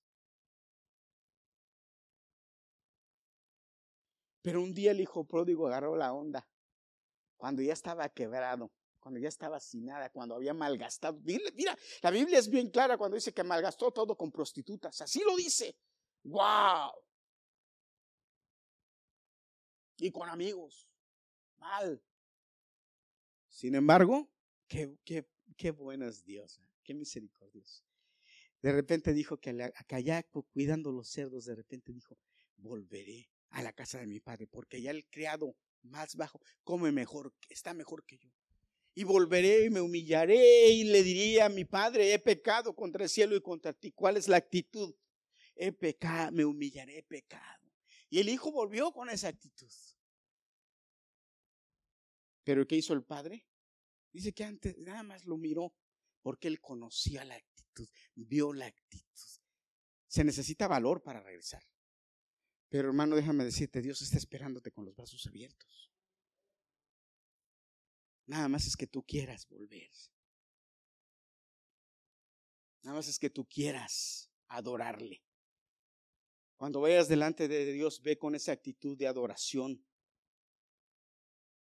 [4.43, 6.47] Pero un día el hijo pródigo agarró la onda
[7.39, 8.71] cuando ya estaba quebrado
[9.09, 11.19] cuando ya estaba sin nada, cuando había malgastado.
[11.23, 15.01] Mira, la Biblia es bien clara cuando dice que malgastó todo con prostitutas.
[15.01, 15.77] Así lo dice.
[16.25, 16.93] ¡Wow!
[19.99, 20.87] Y con amigos.
[21.57, 22.03] Mal.
[23.49, 24.29] Sin embargo,
[24.67, 25.27] qué, qué,
[25.57, 26.69] qué bueno es Dios, ¿eh?
[26.85, 27.83] qué misericordioso.
[28.61, 30.23] De repente dijo que allá
[30.53, 32.19] cuidando los cerdos, de repente dijo,
[32.57, 37.35] volveré a la casa de mi padre, porque ya el criado más bajo come mejor,
[37.49, 38.31] está mejor que yo.
[38.95, 43.09] Y volveré y me humillaré y le diría a mi padre, he pecado contra el
[43.09, 43.93] cielo y contra ti.
[43.93, 44.95] ¿Cuál es la actitud?
[45.55, 47.73] He pecado, me humillaré, he pecado.
[48.11, 49.71] Y el hijo volvió con esa actitud.
[52.43, 53.47] Pero ¿qué hizo el padre?
[54.11, 55.75] Dice que antes nada más lo miró
[56.23, 59.05] porque él conocía la actitud, vio la actitud.
[60.07, 61.63] Se necesita valor para regresar.
[62.69, 65.91] Pero hermano, déjame decirte, Dios está esperándote con los brazos abiertos.
[68.27, 69.91] Nada más es que tú quieras volver.
[72.83, 75.25] Nada más es que tú quieras adorarle.
[76.57, 79.85] Cuando vayas delante de Dios, ve con esa actitud de adoración.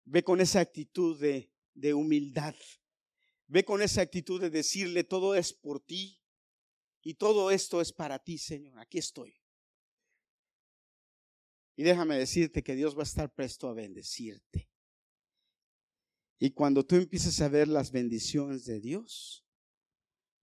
[0.04, 2.56] Ve con esa actitud de, de humildad.
[3.48, 6.22] Ve con esa actitud de decirle, todo es por ti
[7.02, 8.78] y todo esto es para ti, Señor.
[8.80, 9.40] Aquí estoy.
[11.78, 14.68] Y déjame decirte que Dios va a estar presto a bendecirte.
[16.40, 19.46] Y cuando tú empieces a ver las bendiciones de Dios,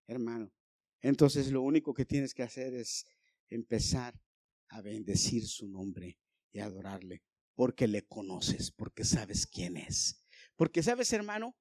[0.06, 0.52] hermano,
[1.00, 3.04] entonces lo único que tienes que hacer es
[3.48, 4.18] empezar
[4.68, 6.20] a bendecir su nombre
[6.52, 7.24] y adorarle,
[7.54, 10.24] porque le conoces, porque sabes quién es.
[10.54, 11.56] Porque sabes, hermano,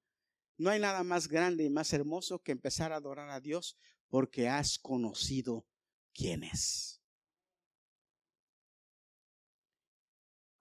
[0.58, 3.76] no hay nada más grande y más hermoso que empezar a adorar a Dios
[4.08, 5.68] porque has conocido
[6.14, 7.03] quién es.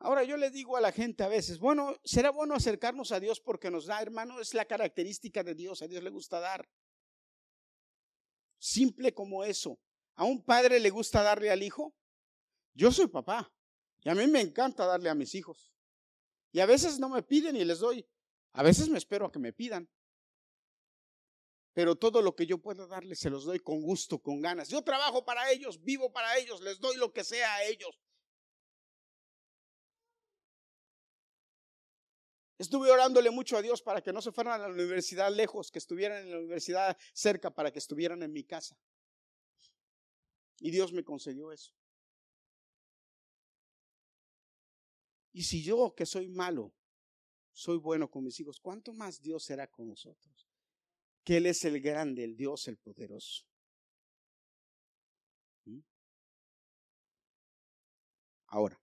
[0.04, 3.40] Ahora yo le digo a la gente a veces, bueno, será bueno acercarnos a Dios
[3.40, 6.68] porque nos da, hermano, es la característica de Dios, a Dios le gusta dar.
[8.58, 9.78] Simple como eso.
[10.16, 11.94] ¿A un padre le gusta darle al hijo?
[12.74, 13.54] Yo soy papá
[14.02, 15.72] y a mí me encanta darle a mis hijos.
[16.50, 18.04] Y a veces no me piden y les doy.
[18.54, 19.88] A veces me espero a que me pidan.
[21.74, 24.68] Pero todo lo que yo pueda darles se los doy con gusto, con ganas.
[24.68, 28.00] Yo trabajo para ellos, vivo para ellos, les doy lo que sea a ellos.
[32.62, 35.80] Estuve orándole mucho a Dios para que no se fueran a la universidad lejos, que
[35.80, 38.78] estuvieran en la universidad cerca, para que estuvieran en mi casa.
[40.60, 41.74] Y Dios me concedió eso.
[45.32, 46.72] Y si yo, que soy malo,
[47.50, 50.48] soy bueno con mis hijos, ¿cuánto más Dios será con nosotros?
[51.24, 53.44] Que Él es el grande, el Dios, el poderoso.
[55.64, 55.80] ¿Mm?
[58.46, 58.81] Ahora,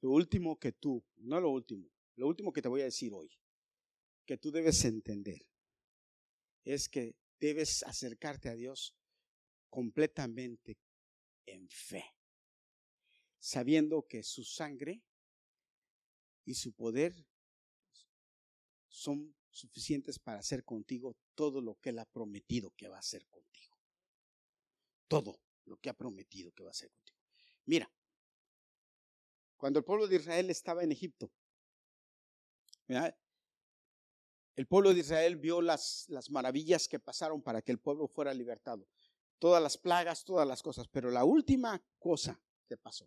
[0.00, 3.30] Lo último que tú, no lo último, lo último que te voy a decir hoy,
[4.24, 5.46] que tú debes entender,
[6.64, 8.94] es que debes acercarte a Dios
[9.68, 10.78] completamente
[11.46, 12.04] en fe,
[13.38, 15.02] sabiendo que su sangre
[16.44, 17.14] y su poder
[18.88, 23.26] son suficientes para hacer contigo todo lo que Él ha prometido que va a hacer
[23.26, 23.76] contigo.
[25.08, 27.18] Todo lo que ha prometido que va a hacer contigo.
[27.66, 27.90] Mira,
[29.60, 31.30] cuando el pueblo de Israel estaba en Egipto.
[34.56, 38.32] El pueblo de Israel vio las, las maravillas que pasaron para que el pueblo fuera
[38.32, 38.88] libertado.
[39.38, 40.88] Todas las plagas, todas las cosas.
[40.88, 43.06] Pero la última cosa que pasó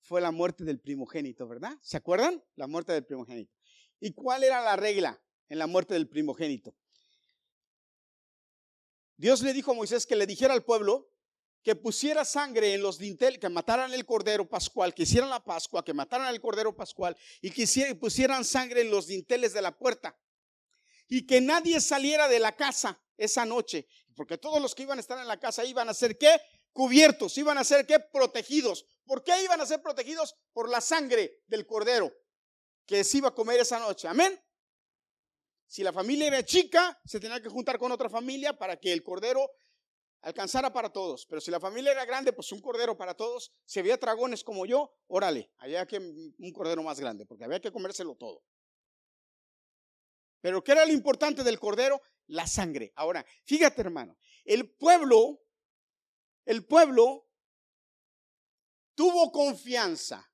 [0.00, 1.76] fue la muerte del primogénito, ¿verdad?
[1.82, 2.40] ¿Se acuerdan?
[2.54, 3.52] La muerte del primogénito.
[3.98, 6.76] ¿Y cuál era la regla en la muerte del primogénito?
[9.16, 11.10] Dios le dijo a Moisés que le dijera al pueblo
[11.62, 15.84] que pusiera sangre en los dinteles, que mataran el cordero pascual, que hicieran la Pascua,
[15.84, 20.18] que mataran el cordero pascual y que pusieran sangre en los dinteles de la puerta.
[21.08, 23.86] Y que nadie saliera de la casa esa noche,
[24.16, 26.40] porque todos los que iban a estar en la casa iban a ser qué?
[26.72, 27.98] Cubiertos, iban a ser qué?
[27.98, 28.86] Protegidos.
[29.04, 30.36] ¿Por qué iban a ser protegidos?
[30.52, 32.12] Por la sangre del cordero
[32.86, 34.08] que se iba a comer esa noche.
[34.08, 34.40] Amén.
[35.66, 39.02] Si la familia era chica, se tenía que juntar con otra familia para que el
[39.04, 39.48] cordero
[40.22, 41.26] alcanzara para todos.
[41.26, 43.52] Pero si la familia era grande, pues un cordero para todos.
[43.64, 47.72] Si había dragones como yo, órale, había que un cordero más grande, porque había que
[47.72, 48.42] comérselo todo.
[50.40, 52.00] Pero ¿qué era lo importante del cordero?
[52.28, 52.92] La sangre.
[52.96, 55.42] Ahora, fíjate hermano, el pueblo,
[56.44, 57.28] el pueblo
[58.94, 60.30] tuvo confianza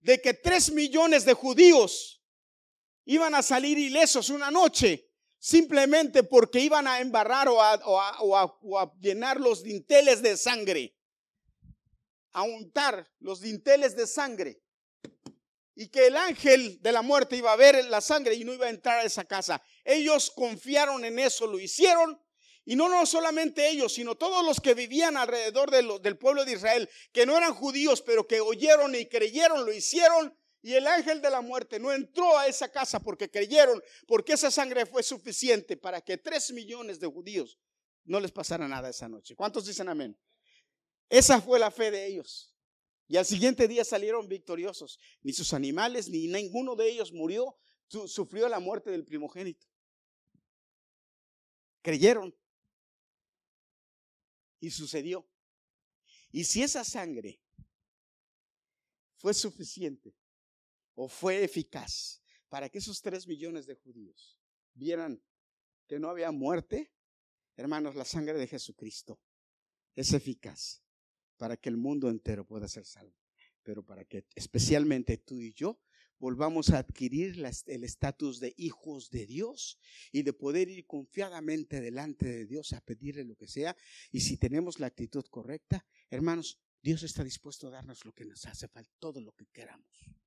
[0.00, 2.22] de que tres millones de judíos
[3.04, 5.07] iban a salir ilesos una noche
[5.38, 10.94] simplemente porque iban a embarrar o a, llenar los dinteles de sangre,
[12.32, 14.60] a untar los dinteles de sangre.
[15.80, 18.66] y que el ángel de la muerte iba a ver la sangre y no iba
[18.66, 19.62] a entrar a esa casa.
[19.84, 22.20] Ellos confiaron en eso, lo hicieron.
[22.64, 26.90] Y no, no solamente ellos, sino todos los que vivían alrededor del pueblo de Israel,
[27.12, 30.37] que no eran judíos, pero que oyeron y creyeron, lo hicieron.
[30.60, 34.50] Y el ángel de la muerte no entró a esa casa porque creyeron, porque esa
[34.50, 37.58] sangre fue suficiente para que tres millones de judíos
[38.04, 39.36] no les pasara nada esa noche.
[39.36, 40.18] ¿Cuántos dicen amén?
[41.08, 42.54] Esa fue la fe de ellos.
[43.06, 44.98] Y al siguiente día salieron victoriosos.
[45.22, 47.56] Ni sus animales, ni ninguno de ellos murió,
[48.06, 49.66] sufrió la muerte del primogénito.
[51.82, 52.36] Creyeron.
[54.60, 55.26] Y sucedió.
[56.32, 57.40] Y si esa sangre
[59.16, 60.17] fue suficiente
[61.00, 64.40] o fue eficaz para que esos tres millones de judíos
[64.74, 65.22] vieran
[65.86, 66.92] que no había muerte,
[67.56, 69.20] hermanos, la sangre de Jesucristo
[69.94, 70.82] es eficaz
[71.36, 73.16] para que el mundo entero pueda ser salvo,
[73.62, 75.80] pero para que especialmente tú y yo
[76.18, 79.78] volvamos a adquirir el estatus de hijos de Dios
[80.10, 83.76] y de poder ir confiadamente delante de Dios a pedirle lo que sea.
[84.10, 88.46] Y si tenemos la actitud correcta, hermanos, Dios está dispuesto a darnos lo que nos
[88.46, 90.18] hace falta, todo lo que queramos.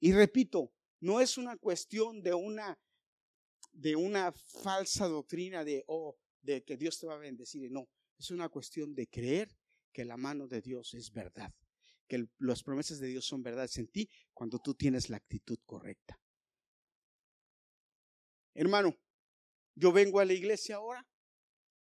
[0.00, 2.78] Y repito, no es una cuestión de una
[3.72, 7.88] de una falsa doctrina de oh, de que Dios te va a bendecir, no,
[8.18, 9.56] es una cuestión de creer
[9.92, 11.52] que la mano de Dios es verdad,
[12.06, 16.20] que las promesas de Dios son verdad en ti cuando tú tienes la actitud correcta.
[18.54, 18.98] Hermano,
[19.74, 21.06] yo vengo a la iglesia ahora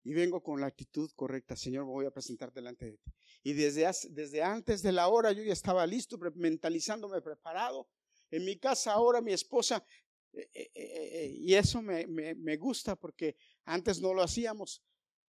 [0.03, 1.55] y vengo con la actitud correcta.
[1.55, 3.13] Señor, me voy a presentar delante de ti.
[3.43, 7.87] Y desde, desde antes de la hora yo ya estaba listo, mentalizándome, preparado.
[8.31, 9.85] En mi casa ahora mi esposa,
[10.33, 14.83] eh, eh, eh, y eso me, me gusta porque antes no lo hacíamos.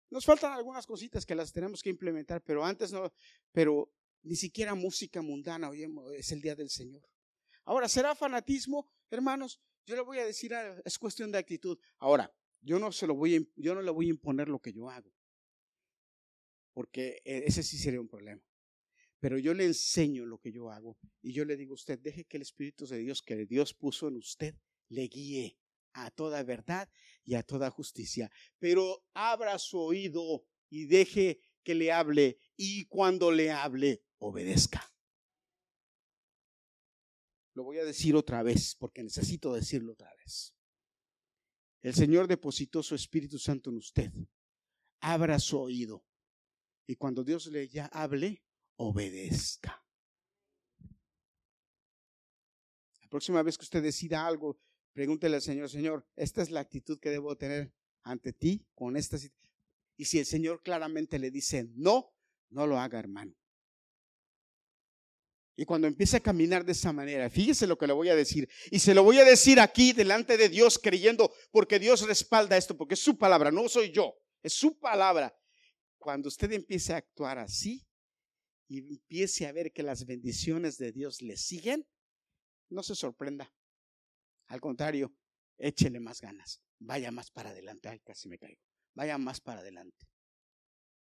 [0.10, 3.12] Nos faltan algunas cositas que las tenemos que implementar, pero antes no,
[3.52, 3.92] pero
[4.24, 7.08] ni siquiera música mundana, oye, es el día del Señor.
[7.66, 8.88] Ahora, ¿será fanatismo?
[9.10, 11.78] Hermanos, yo le voy a decir, es cuestión de actitud.
[12.00, 12.32] Ahora,
[12.62, 15.12] yo no se lo voy yo no le voy a imponer lo que yo hago,
[16.74, 18.42] porque ese sí sería un problema.
[19.26, 22.26] Pero yo le enseño lo que yo hago y yo le digo a usted, deje
[22.26, 24.54] que el Espíritu de Dios que Dios puso en usted
[24.90, 25.58] le guíe
[25.94, 26.88] a toda verdad
[27.24, 28.30] y a toda justicia.
[28.60, 34.94] Pero abra su oído y deje que le hable y cuando le hable, obedezca.
[37.56, 40.54] Lo voy a decir otra vez porque necesito decirlo otra vez.
[41.82, 44.12] El Señor depositó su Espíritu Santo en usted.
[45.00, 46.06] Abra su oído
[46.86, 48.45] y cuando Dios le ya hable,
[48.78, 49.84] obedezca.
[53.02, 54.60] La próxima vez que usted decida algo,
[54.96, 57.74] Pregúntele al Señor, Señor, esta es la actitud que debo tener
[58.04, 59.18] ante ti con esta
[59.98, 62.14] Y si el Señor claramente le dice no,
[62.50, 63.36] no lo haga, hermano.
[65.58, 68.48] Y cuando empiece a caminar de esa manera, fíjese lo que le voy a decir.
[68.72, 72.78] Y se lo voy a decir aquí delante de Dios creyendo, porque Dios respalda esto,
[72.78, 75.38] porque es su palabra, no soy yo, es su palabra.
[75.98, 77.85] Cuando usted empiece a actuar así
[78.68, 81.88] y empiece a ver que las bendiciones de Dios le siguen,
[82.70, 83.54] no se sorprenda.
[84.48, 85.16] Al contrario,
[85.58, 86.62] échele más ganas.
[86.80, 87.90] Vaya más para adelante.
[87.90, 88.62] Ay, casi me caigo.
[88.94, 90.08] Vaya más para adelante.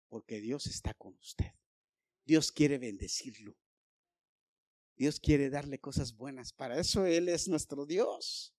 [0.09, 1.53] Porque Dios está con usted.
[2.25, 3.57] Dios quiere bendecirlo.
[4.97, 6.53] Dios quiere darle cosas buenas.
[6.53, 8.55] Para eso Él es nuestro Dios.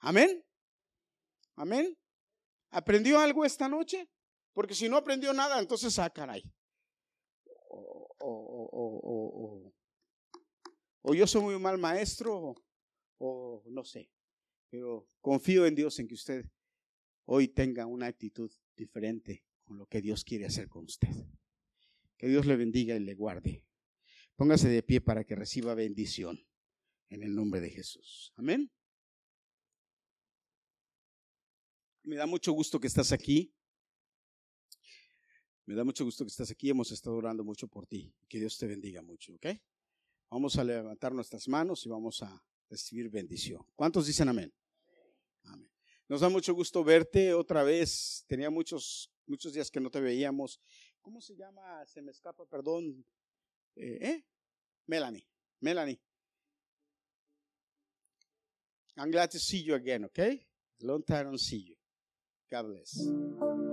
[0.00, 0.44] Amén.
[1.56, 1.96] Amén.
[2.70, 4.08] ¿Aprendió algo esta noche?
[4.52, 6.42] Porque si no aprendió nada, entonces ah, caray.
[8.20, 9.72] O,
[11.02, 12.54] o, yo soy muy mal maestro,
[13.18, 14.10] o no sé,
[14.70, 16.44] pero confío en Dios en que usted
[17.24, 21.08] hoy tenga una actitud diferente con lo que Dios quiere hacer con usted.
[22.16, 23.64] Que Dios le bendiga y le guarde.
[24.36, 26.38] Póngase de pie para que reciba bendición
[27.08, 28.32] en el nombre de Jesús.
[28.36, 28.70] Amén.
[32.02, 33.54] Me da mucho gusto que estás aquí.
[35.70, 36.68] Me da mucho gusto que estás aquí.
[36.68, 38.12] Hemos estado orando mucho por ti.
[38.28, 39.46] Que Dios te bendiga mucho, ¿ok?
[40.28, 43.64] Vamos a levantar nuestras manos y vamos a recibir bendición.
[43.76, 44.52] ¿Cuántos dicen amén?
[45.44, 45.70] Amén.
[46.08, 48.24] Nos da mucho gusto verte otra vez.
[48.26, 50.60] Tenía muchos, muchos días que no te veíamos.
[51.00, 51.86] ¿Cómo se llama?
[51.86, 53.06] Se me escapa, perdón.
[53.76, 54.26] Eh, ¿eh?
[54.86, 55.24] Melanie.
[55.60, 56.00] Melanie.
[58.96, 60.44] I'm glad to see you again, okay?
[60.80, 61.76] Long time don't see you.
[62.50, 63.69] God bless.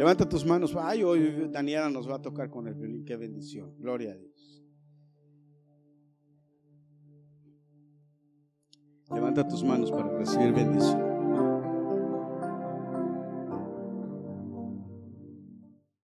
[0.00, 0.74] Levanta tus manos.
[0.80, 3.04] Ay, hoy Daniela nos va a tocar con el violín.
[3.04, 3.74] Qué bendición.
[3.76, 4.64] Gloria a Dios.
[9.12, 11.09] Levanta tus manos para recibir bendición.